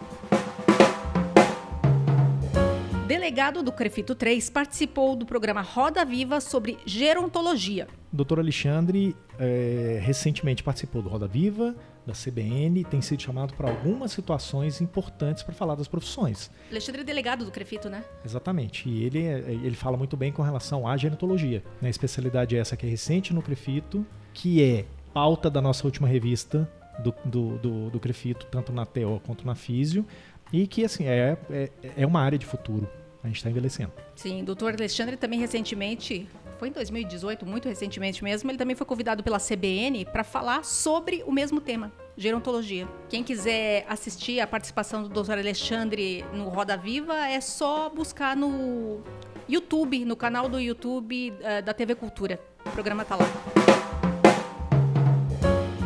Delegado 3.08 3.62
do 3.62 3.72
Crefito 3.72 4.16
3 4.16 4.50
participou 4.50 5.16
do 5.16 5.28
programa 5.28 5.62
Roda 5.62 6.04
Viva 6.04 6.42
sobre 6.42 6.80
gerontologia. 6.88 7.88
Doutor 8.12 8.40
Alexandre 8.40 9.16
é, 9.38 10.00
recentemente 10.02 10.64
participou 10.64 11.04
do 11.04 11.10
Roda 11.10 11.28
Viva, 11.28 11.76
da 12.06 12.14
CBN, 12.14 12.84
tem 12.84 13.02
sido 13.02 13.22
chamado 13.22 13.54
para 13.54 13.70
algumas 13.70 14.12
situações 14.12 14.82
importantes 14.82 15.44
para 15.44 15.54
falar 15.54 15.76
das 15.76 15.88
profissões. 15.88 16.52
Alexandre 16.70 17.02
é 17.02 17.04
delegado 17.04 17.44
do 17.44 17.52
Crefito, 17.52 17.90
né? 17.90 18.04
Exatamente. 18.24 18.88
E 18.88 19.04
ele, 19.04 19.24
é, 19.24 19.40
ele 19.50 19.76
fala 19.76 19.98
muito 19.98 20.16
bem 20.16 20.32
com 20.32 20.42
relação 20.42 20.88
à 20.88 20.96
gerontologia. 20.96 21.64
A 21.82 21.90
especialidade 21.90 22.56
é 22.56 22.60
essa 22.60 22.78
que 22.78 22.86
é 22.86 22.90
recente 22.90 23.34
no 23.34 23.42
Crefito, 23.42 24.06
que 24.34 24.62
é 24.62 24.86
pauta 25.14 25.50
da 25.50 25.62
nossa 25.62 25.86
última 25.86 26.08
revista 26.08 26.70
do, 27.00 27.14
do, 27.26 27.58
do, 27.58 27.90
do 27.90 28.00
Crefito, 28.00 28.46
tanto 28.48 28.72
na 28.72 28.86
TO 28.86 29.22
quanto 29.26 29.46
na 29.46 29.56
Físio, 29.56 30.06
e 30.52 30.68
que 30.68 30.84
assim 30.86 31.06
é, 31.06 31.38
é, 31.50 31.70
é 31.98 32.06
uma 32.06 32.22
área 32.22 32.38
de 32.38 32.46
futuro. 32.46 32.88
A 33.24 33.28
gente 33.28 33.38
está 33.38 33.50
envelhecendo. 33.50 33.92
Sim, 34.16 34.44
o 34.44 34.46
doutor 34.46 34.76
Alexandre 34.76 35.18
também 35.18 35.40
recentemente, 35.40 36.28
foi 36.58 36.70
em 36.70 36.72
2018, 36.72 37.46
muito 37.46 37.68
recentemente 37.68 38.24
mesmo, 38.24 38.50
ele 38.50 38.58
também 38.58 38.76
foi 38.76 38.86
convidado 38.86 39.24
pela 39.24 39.40
CBN 39.40 40.06
para 40.06 40.24
falar 40.24 40.64
sobre 40.64 41.24
o 41.26 41.32
mesmo 41.32 41.60
tema, 41.60 41.92
gerontologia. 42.18 42.88
Quem 43.10 43.24
quiser 43.24 43.86
assistir 43.88 44.40
a 44.40 44.48
participação 44.48 45.04
do 45.04 45.10
doutor 45.10 45.38
Alexandre 45.38 46.24
no 46.34 46.50
Roda 46.50 46.78
Viva, 46.78 47.28
é 47.28 47.42
só 47.42 47.90
buscar 47.90 48.36
no 48.36 49.02
YouTube, 49.48 50.06
no 50.06 50.16
canal 50.16 50.48
do 50.48 50.60
YouTube 50.60 51.32
uh, 51.32 51.64
da 51.64 51.74
TV 51.74 51.96
Cultura. 51.96 52.40
O 52.66 52.70
programa 52.72 53.04
está 53.04 53.16
lá. 53.16 53.26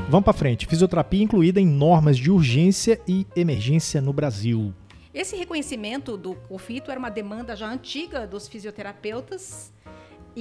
Vamos 0.10 0.24
para 0.24 0.34
frente. 0.34 0.66
Fisioterapia 0.66 1.24
incluída 1.24 1.60
em 1.60 1.68
normas 1.68 2.18
de 2.18 2.32
urgência 2.32 3.00
e 3.08 3.28
emergência 3.36 4.02
no 4.02 4.12
Brasil. 4.12 4.74
Esse 5.14 5.36
reconhecimento 5.36 6.16
do 6.16 6.36
COFITO 6.36 6.92
era 6.92 7.00
uma 7.00 7.10
demanda 7.10 7.56
já 7.56 7.68
antiga 7.68 8.28
dos 8.28 8.48
fisioterapeutas 8.48 9.74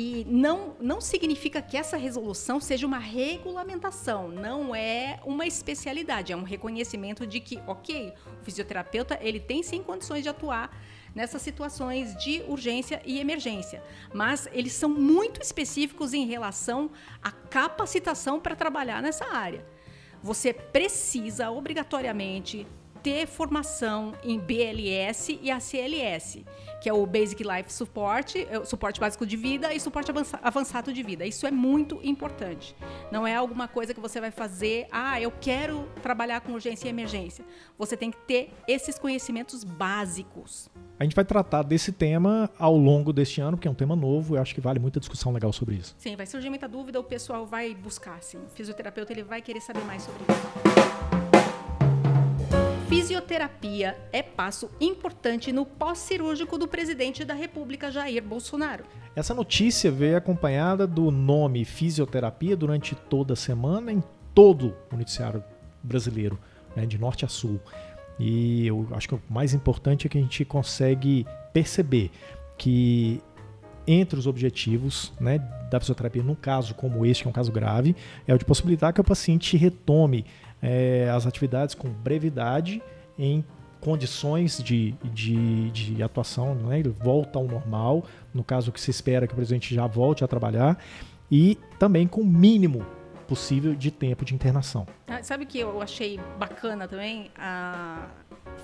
e 0.00 0.24
não, 0.28 0.76
não 0.80 1.00
significa 1.00 1.60
que 1.60 1.76
essa 1.76 1.96
resolução 1.96 2.60
seja 2.60 2.86
uma 2.86 3.00
regulamentação, 3.00 4.28
não 4.28 4.72
é 4.72 5.18
uma 5.24 5.44
especialidade, 5.44 6.32
é 6.32 6.36
um 6.36 6.44
reconhecimento 6.44 7.26
de 7.26 7.40
que, 7.40 7.60
ok, 7.66 8.14
o 8.40 8.44
fisioterapeuta 8.44 9.18
ele 9.20 9.40
tem 9.40 9.60
sim 9.60 9.82
condições 9.82 10.22
de 10.22 10.28
atuar 10.28 10.70
nessas 11.12 11.42
situações 11.42 12.14
de 12.22 12.44
urgência 12.46 13.02
e 13.04 13.18
emergência, 13.18 13.82
mas 14.14 14.48
eles 14.52 14.72
são 14.72 14.88
muito 14.88 15.42
específicos 15.42 16.14
em 16.14 16.26
relação 16.26 16.92
à 17.20 17.32
capacitação 17.32 18.38
para 18.38 18.54
trabalhar 18.54 19.02
nessa 19.02 19.24
área. 19.34 19.66
Você 20.22 20.52
precisa 20.52 21.50
obrigatoriamente 21.50 22.64
ter 23.02 23.26
formação 23.26 24.12
em 24.22 24.38
BLS 24.38 25.38
e 25.42 25.50
ACLS, 25.50 26.44
que 26.80 26.88
é 26.88 26.92
o 26.92 27.04
Basic 27.06 27.42
Life 27.42 27.72
Support, 27.72 28.36
é 28.36 28.64
suporte 28.64 29.00
básico 29.00 29.26
de 29.26 29.36
vida 29.36 29.72
e 29.74 29.80
suporte 29.80 30.12
avançado 30.42 30.92
de 30.92 31.02
vida. 31.02 31.26
Isso 31.26 31.46
é 31.46 31.50
muito 31.50 32.00
importante. 32.02 32.74
Não 33.10 33.26
é 33.26 33.34
alguma 33.34 33.66
coisa 33.66 33.92
que 33.94 34.00
você 34.00 34.20
vai 34.20 34.30
fazer, 34.30 34.86
ah, 34.90 35.20
eu 35.20 35.32
quero 35.40 35.88
trabalhar 36.02 36.40
com 36.40 36.52
urgência 36.52 36.86
e 36.86 36.90
emergência. 36.90 37.44
Você 37.76 37.96
tem 37.96 38.10
que 38.10 38.18
ter 38.18 38.50
esses 38.66 38.98
conhecimentos 38.98 39.64
básicos. 39.64 40.68
A 40.98 41.04
gente 41.04 41.14
vai 41.14 41.24
tratar 41.24 41.62
desse 41.62 41.92
tema 41.92 42.50
ao 42.58 42.76
longo 42.76 43.12
deste 43.12 43.40
ano, 43.40 43.56
porque 43.56 43.68
é 43.68 43.70
um 43.70 43.74
tema 43.74 43.94
novo, 43.94 44.36
eu 44.36 44.42
acho 44.42 44.54
que 44.54 44.60
vale 44.60 44.78
muita 44.78 44.98
discussão 44.98 45.32
legal 45.32 45.52
sobre 45.52 45.76
isso. 45.76 45.94
Sim, 45.98 46.16
vai 46.16 46.26
surgir 46.26 46.48
muita 46.48 46.68
dúvida, 46.68 46.98
o 46.98 47.04
pessoal 47.04 47.46
vai 47.46 47.74
buscar, 47.74 48.22
sim. 48.22 48.38
O 48.38 48.48
fisioterapeuta 48.48 49.12
ele 49.12 49.22
vai 49.22 49.40
querer 49.40 49.60
saber 49.60 49.84
mais 49.84 50.02
sobre 50.02 50.22
isso. 50.22 51.17
Fisioterapia 52.98 53.96
é 54.12 54.24
passo 54.24 54.68
importante 54.80 55.52
no 55.52 55.64
pós-cirúrgico 55.64 56.58
do 56.58 56.66
presidente 56.66 57.24
da 57.24 57.32
República, 57.32 57.92
Jair 57.92 58.20
Bolsonaro. 58.24 58.82
Essa 59.14 59.32
notícia 59.32 59.88
veio 59.88 60.16
acompanhada 60.16 60.84
do 60.84 61.08
nome 61.12 61.64
fisioterapia 61.64 62.56
durante 62.56 62.96
toda 62.96 63.34
a 63.34 63.36
semana 63.36 63.92
em 63.92 64.02
todo 64.34 64.74
o 64.92 64.96
noticiário 64.96 65.44
brasileiro, 65.80 66.40
né, 66.74 66.86
de 66.86 66.98
norte 66.98 67.24
a 67.24 67.28
sul. 67.28 67.60
E 68.18 68.66
eu 68.66 68.88
acho 68.90 69.08
que 69.08 69.14
o 69.14 69.22
mais 69.30 69.54
importante 69.54 70.08
é 70.08 70.10
que 70.10 70.18
a 70.18 70.20
gente 70.20 70.44
consegue 70.44 71.24
perceber 71.52 72.10
que 72.58 73.22
entre 73.86 74.18
os 74.18 74.26
objetivos 74.26 75.12
né, 75.20 75.38
da 75.70 75.78
fisioterapia, 75.78 76.22
num 76.22 76.34
caso 76.34 76.74
como 76.74 77.06
este, 77.06 77.22
que 77.22 77.28
é 77.28 77.30
um 77.30 77.32
caso 77.32 77.52
grave, 77.52 77.94
é 78.26 78.34
o 78.34 78.38
de 78.38 78.44
possibilitar 78.44 78.92
que 78.92 79.00
o 79.00 79.04
paciente 79.04 79.56
retome 79.56 80.26
é, 80.62 81.10
as 81.14 81.26
atividades 81.26 81.74
com 81.74 81.88
brevidade 81.88 82.82
em 83.18 83.44
condições 83.80 84.62
de, 84.62 84.92
de, 85.04 85.70
de 85.70 86.02
atuação, 86.02 86.54
né? 86.54 86.80
ele 86.80 86.88
volta 86.88 87.38
ao 87.38 87.46
normal, 87.46 88.04
no 88.34 88.42
caso 88.42 88.72
que 88.72 88.80
se 88.80 88.90
espera 88.90 89.26
que 89.26 89.32
o 89.32 89.36
presidente 89.36 89.74
já 89.74 89.86
volte 89.86 90.24
a 90.24 90.28
trabalhar, 90.28 90.78
e 91.30 91.56
também 91.78 92.06
com 92.06 92.22
o 92.22 92.26
mínimo 92.26 92.84
possível 93.28 93.74
de 93.74 93.90
tempo 93.90 94.24
de 94.24 94.34
internação. 94.34 94.86
Ah, 95.06 95.22
sabe 95.22 95.44
o 95.44 95.46
que 95.46 95.58
eu 95.58 95.80
achei 95.82 96.18
bacana 96.38 96.88
também? 96.88 97.30
A 97.36 98.08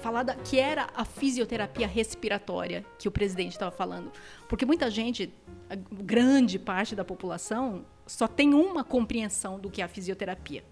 falar 0.04 0.22
da, 0.22 0.34
que 0.34 0.58
era 0.58 0.88
a 0.94 1.04
fisioterapia 1.04 1.86
respiratória 1.86 2.84
que 2.98 3.08
o 3.08 3.10
presidente 3.10 3.52
estava 3.52 3.70
falando. 3.70 4.10
Porque 4.48 4.66
muita 4.66 4.90
gente, 4.90 5.32
grande 5.92 6.58
parte 6.58 6.94
da 6.94 7.04
população, 7.04 7.84
só 8.06 8.26
tem 8.26 8.52
uma 8.54 8.84
compreensão 8.84 9.58
do 9.58 9.70
que 9.70 9.80
é 9.80 9.84
a 9.84 9.88
fisioterapia. 9.88 10.64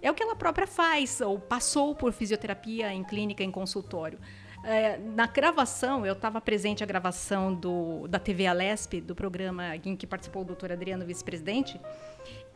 É 0.00 0.10
o 0.10 0.14
que 0.14 0.22
ela 0.22 0.36
própria 0.36 0.66
faz, 0.66 1.20
ou 1.20 1.38
passou 1.38 1.94
por 1.94 2.12
fisioterapia 2.12 2.92
em 2.92 3.02
clínica, 3.02 3.42
em 3.42 3.50
consultório. 3.50 4.18
É, 4.64 4.98
na 4.98 5.26
gravação, 5.26 6.04
eu 6.04 6.14
estava 6.14 6.40
presente 6.40 6.82
a 6.82 6.86
gravação 6.86 7.54
do, 7.54 8.08
da 8.08 8.18
TV 8.18 8.46
Alesp, 8.46 9.00
do 9.00 9.14
programa 9.14 9.76
em 9.76 9.96
que 9.96 10.06
participou 10.06 10.42
o 10.42 10.44
doutor 10.44 10.72
Adriano, 10.72 11.06
vice-presidente, 11.06 11.80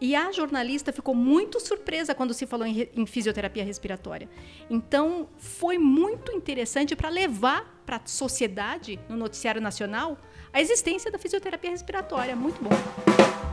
e 0.00 0.16
a 0.16 0.32
jornalista 0.32 0.92
ficou 0.92 1.14
muito 1.14 1.60
surpresa 1.60 2.14
quando 2.14 2.34
se 2.34 2.44
falou 2.46 2.66
em, 2.66 2.88
em 2.94 3.06
fisioterapia 3.06 3.64
respiratória. 3.64 4.28
Então, 4.68 5.28
foi 5.38 5.78
muito 5.78 6.32
interessante 6.32 6.96
para 6.96 7.08
levar 7.08 7.80
para 7.86 7.96
a 7.96 8.00
sociedade, 8.04 8.98
no 9.08 9.16
noticiário 9.16 9.60
nacional, 9.60 10.18
a 10.52 10.60
existência 10.60 11.10
da 11.10 11.18
fisioterapia 11.18 11.70
respiratória. 11.70 12.34
Muito 12.34 12.62
bom. 12.62 13.51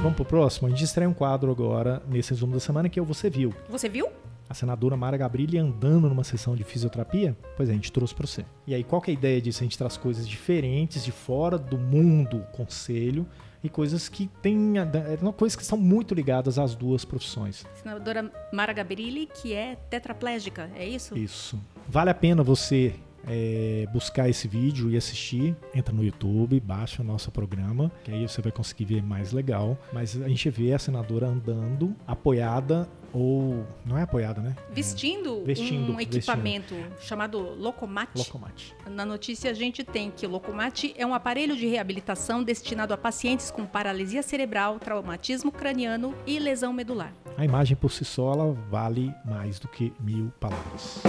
Vamos 0.00 0.14
pro 0.14 0.24
próximo? 0.24 0.68
A 0.68 0.70
gente 0.70 0.84
estreia 0.84 1.08
um 1.08 1.12
quadro 1.12 1.50
agora, 1.50 2.00
nesse 2.08 2.30
resumo 2.30 2.52
da 2.52 2.60
semana, 2.60 2.88
que 2.88 3.00
é 3.00 3.02
o 3.02 3.04
Você 3.04 3.28
Viu. 3.28 3.52
Você 3.68 3.88
viu? 3.88 4.08
A 4.48 4.54
senadora 4.54 4.96
Mara 4.96 5.16
Gabrilli 5.16 5.58
andando 5.58 6.08
numa 6.08 6.22
sessão 6.22 6.54
de 6.54 6.62
fisioterapia? 6.62 7.36
Pois 7.56 7.68
é, 7.68 7.72
a 7.72 7.74
gente 7.74 7.90
trouxe 7.90 8.14
para 8.14 8.26
você. 8.26 8.44
E 8.64 8.74
aí, 8.74 8.84
qual 8.84 9.02
que 9.02 9.10
é 9.10 9.14
a 9.14 9.18
ideia 9.18 9.42
disso? 9.42 9.60
A 9.60 9.64
gente 9.64 9.76
traz 9.76 9.96
coisas 9.96 10.26
diferentes 10.26 11.04
de 11.04 11.10
fora 11.10 11.58
do 11.58 11.76
mundo 11.76 12.46
conselho 12.52 13.26
e 13.62 13.68
coisas 13.68 14.08
que 14.08 14.28
têm 14.40 14.74
é, 14.78 15.32
coisas 15.32 15.56
que 15.56 15.64
são 15.64 15.76
muito 15.76 16.14
ligadas 16.14 16.60
às 16.60 16.76
duas 16.76 17.04
profissões. 17.04 17.66
Senadora 17.74 18.32
Mara 18.52 18.72
Gabrilli, 18.72 19.26
que 19.26 19.52
é 19.52 19.74
tetraplégica, 19.90 20.70
é 20.76 20.86
isso? 20.86 21.18
Isso. 21.18 21.58
Vale 21.88 22.10
a 22.10 22.14
pena 22.14 22.44
você 22.44 22.94
é, 23.26 23.86
buscar 23.92 24.28
esse 24.28 24.46
vídeo 24.48 24.90
e 24.90 24.96
assistir, 24.96 25.56
entra 25.74 25.94
no 25.94 26.04
YouTube, 26.04 26.58
baixa 26.60 27.02
o 27.02 27.04
nosso 27.04 27.30
programa, 27.30 27.90
que 28.04 28.10
aí 28.10 28.28
você 28.28 28.40
vai 28.40 28.52
conseguir 28.52 28.84
ver 28.84 29.02
mais 29.02 29.32
legal. 29.32 29.78
Mas 29.92 30.20
a 30.20 30.28
gente 30.28 30.48
vê 30.50 30.72
a 30.72 30.78
senadora 30.78 31.26
andando, 31.26 31.94
apoiada 32.06 32.88
ou 33.12 33.66
não 33.84 33.96
é 33.96 34.02
apoiada, 34.02 34.40
né? 34.40 34.54
Vestindo, 34.70 35.40
é, 35.42 35.44
vestindo 35.44 35.92
um 35.92 36.00
equipamento 36.00 36.74
vestindo. 36.74 37.00
chamado 37.00 37.38
Locomate. 37.38 38.18
Locomate. 38.18 38.74
Na 38.86 39.04
notícia 39.04 39.50
a 39.50 39.54
gente 39.54 39.82
tem 39.82 40.10
que 40.10 40.26
o 40.26 40.30
Locomate 40.30 40.94
é 40.96 41.06
um 41.06 41.14
aparelho 41.14 41.56
de 41.56 41.66
reabilitação 41.66 42.42
destinado 42.42 42.92
a 42.92 42.98
pacientes 42.98 43.50
com 43.50 43.64
paralisia 43.64 44.22
cerebral, 44.22 44.78
traumatismo 44.78 45.50
craniano 45.50 46.14
e 46.26 46.38
lesão 46.38 46.72
medular. 46.72 47.12
A 47.36 47.44
imagem 47.44 47.76
por 47.76 47.90
si 47.90 48.04
só 48.04 48.32
ela 48.32 48.52
vale 48.70 49.14
mais 49.24 49.58
do 49.58 49.68
que 49.68 49.92
mil 50.00 50.32
palavras. 50.38 51.02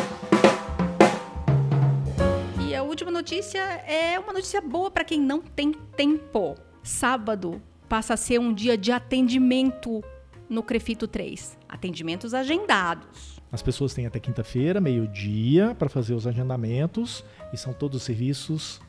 E 2.69 2.75
a 2.75 2.83
última 2.83 3.09
notícia 3.09 3.59
é 3.59 4.19
uma 4.19 4.31
notícia 4.31 4.61
boa 4.61 4.91
para 4.91 5.03
quem 5.03 5.19
não 5.19 5.41
tem 5.41 5.73
tempo. 5.73 6.53
Sábado 6.83 7.59
passa 7.89 8.13
a 8.13 8.17
ser 8.17 8.39
um 8.39 8.53
dia 8.53 8.77
de 8.77 8.91
atendimento 8.91 10.03
no 10.47 10.61
Crefito 10.61 11.07
3. 11.07 11.57
Atendimentos 11.67 12.31
agendados. 12.31 13.41
As 13.51 13.63
pessoas 13.63 13.95
têm 13.95 14.05
até 14.05 14.19
quinta-feira, 14.19 14.79
meio-dia, 14.79 15.75
para 15.79 15.89
fazer 15.89 16.13
os 16.13 16.27
agendamentos 16.27 17.25
e 17.51 17.57
são 17.57 17.73
todos 17.73 17.97
os 17.97 18.03
serviços 18.03 18.79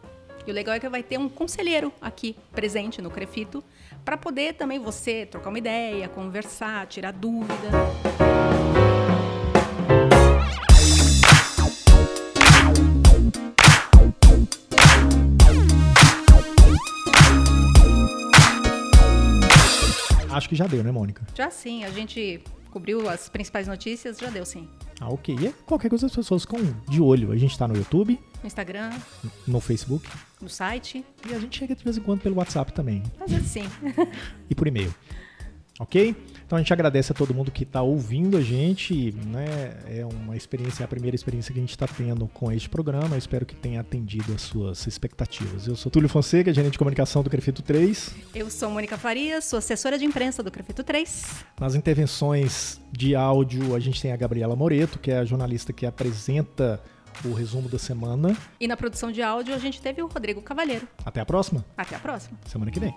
E 0.45 0.51
o 0.51 0.53
legal 0.53 0.75
é 0.75 0.79
que 0.79 0.89
vai 0.89 1.01
ter 1.01 1.17
um 1.17 1.29
conselheiro 1.29 1.93
aqui 2.01 2.35
presente 2.51 3.01
no 3.01 3.09
Crefito 3.09 3.63
para 4.03 4.17
poder 4.17 4.55
também 4.55 4.77
você 4.77 5.25
trocar 5.25 5.49
uma 5.49 5.57
ideia, 5.57 6.09
conversar, 6.09 6.85
tirar 6.87 7.13
dúvida. 7.13 7.69
Acho 20.29 20.49
que 20.49 20.55
já 20.55 20.67
deu, 20.67 20.83
né, 20.83 20.91
Mônica? 20.91 21.25
Já 21.33 21.49
sim, 21.49 21.85
a 21.85 21.89
gente 21.89 22.43
cobriu 22.69 23.07
as 23.07 23.29
principais 23.29 23.67
notícias, 23.67 24.17
já 24.17 24.29
deu 24.29 24.45
sim. 24.45 24.67
Ah, 24.99 25.07
ok. 25.09 25.35
E 25.39 25.53
qualquer 25.65 25.89
coisa 25.89 26.07
as 26.07 26.15
pessoas 26.15 26.41
ficam 26.41 26.59
de 26.89 26.99
olho. 26.99 27.31
A 27.31 27.37
gente 27.37 27.57
tá 27.57 27.67
no 27.67 27.75
YouTube. 27.75 28.19
No 28.41 28.47
Instagram. 28.47 28.91
No 29.47 29.59
Facebook. 29.59 30.09
No 30.43 30.49
site. 30.49 31.05
E 31.25 31.33
a 31.33 31.39
gente 31.39 31.57
chega 31.57 31.73
de 31.73 31.81
vez 31.81 31.97
em 31.97 32.01
quando 32.01 32.19
pelo 32.19 32.35
WhatsApp 32.35 32.73
também. 32.73 33.01
Às 33.17 33.31
vezes 33.31 33.47
sim. 33.47 33.63
e 34.49 34.53
por 34.53 34.67
e-mail. 34.67 34.93
Ok? 35.79 36.13
Então 36.45 36.57
a 36.57 36.61
gente 36.61 36.73
agradece 36.73 37.13
a 37.13 37.15
todo 37.15 37.33
mundo 37.33 37.49
que 37.49 37.63
está 37.63 37.81
ouvindo 37.81 38.35
a 38.35 38.41
gente. 38.41 39.13
Né? 39.25 39.77
É 39.87 40.05
uma 40.05 40.35
experiência, 40.35 40.83
é 40.83 40.85
a 40.85 40.87
primeira 40.87 41.15
experiência 41.15 41.53
que 41.53 41.59
a 41.59 41.61
gente 41.61 41.69
está 41.69 41.87
tendo 41.87 42.27
com 42.27 42.51
este 42.51 42.67
programa. 42.67 43.15
Eu 43.15 43.17
espero 43.17 43.45
que 43.45 43.55
tenha 43.55 43.79
atendido 43.79 44.33
as 44.33 44.41
suas 44.41 44.85
expectativas. 44.85 45.65
Eu 45.65 45.77
sou 45.77 45.89
Túlio 45.89 46.09
Fonseca, 46.09 46.53
gerente 46.53 46.73
de 46.73 46.77
comunicação 46.77 47.23
do 47.23 47.29
Crefito 47.29 47.61
3. 47.61 48.13
Eu 48.35 48.49
sou 48.49 48.69
Mônica 48.69 48.97
Farias, 48.97 49.45
sou 49.45 49.59
assessora 49.59 49.97
de 49.97 50.03
imprensa 50.03 50.43
do 50.43 50.51
Crefito 50.51 50.83
3. 50.83 51.45
Nas 51.57 51.73
intervenções 51.73 52.81
de 52.91 53.15
áudio, 53.15 53.73
a 53.73 53.79
gente 53.79 54.01
tem 54.01 54.11
a 54.11 54.17
Gabriela 54.17 54.57
Moreto, 54.57 54.99
que 54.99 55.09
é 55.09 55.19
a 55.19 55.25
jornalista 55.25 55.71
que 55.71 55.85
apresenta 55.85 56.81
o 57.25 57.33
resumo 57.33 57.69
da 57.69 57.79
semana. 57.79 58.35
E 58.59 58.67
na 58.67 58.77
produção 58.77 59.11
de 59.11 59.21
áudio 59.21 59.53
a 59.53 59.57
gente 59.57 59.81
teve 59.81 60.01
o 60.01 60.07
Rodrigo 60.07 60.41
Cavalheiro. 60.41 60.87
Até 61.05 61.21
a 61.21 61.25
próxima. 61.25 61.65
Até 61.77 61.95
a 61.95 61.99
próxima. 61.99 62.37
Semana 62.45 62.71
que 62.71 62.79
vem. 62.79 62.93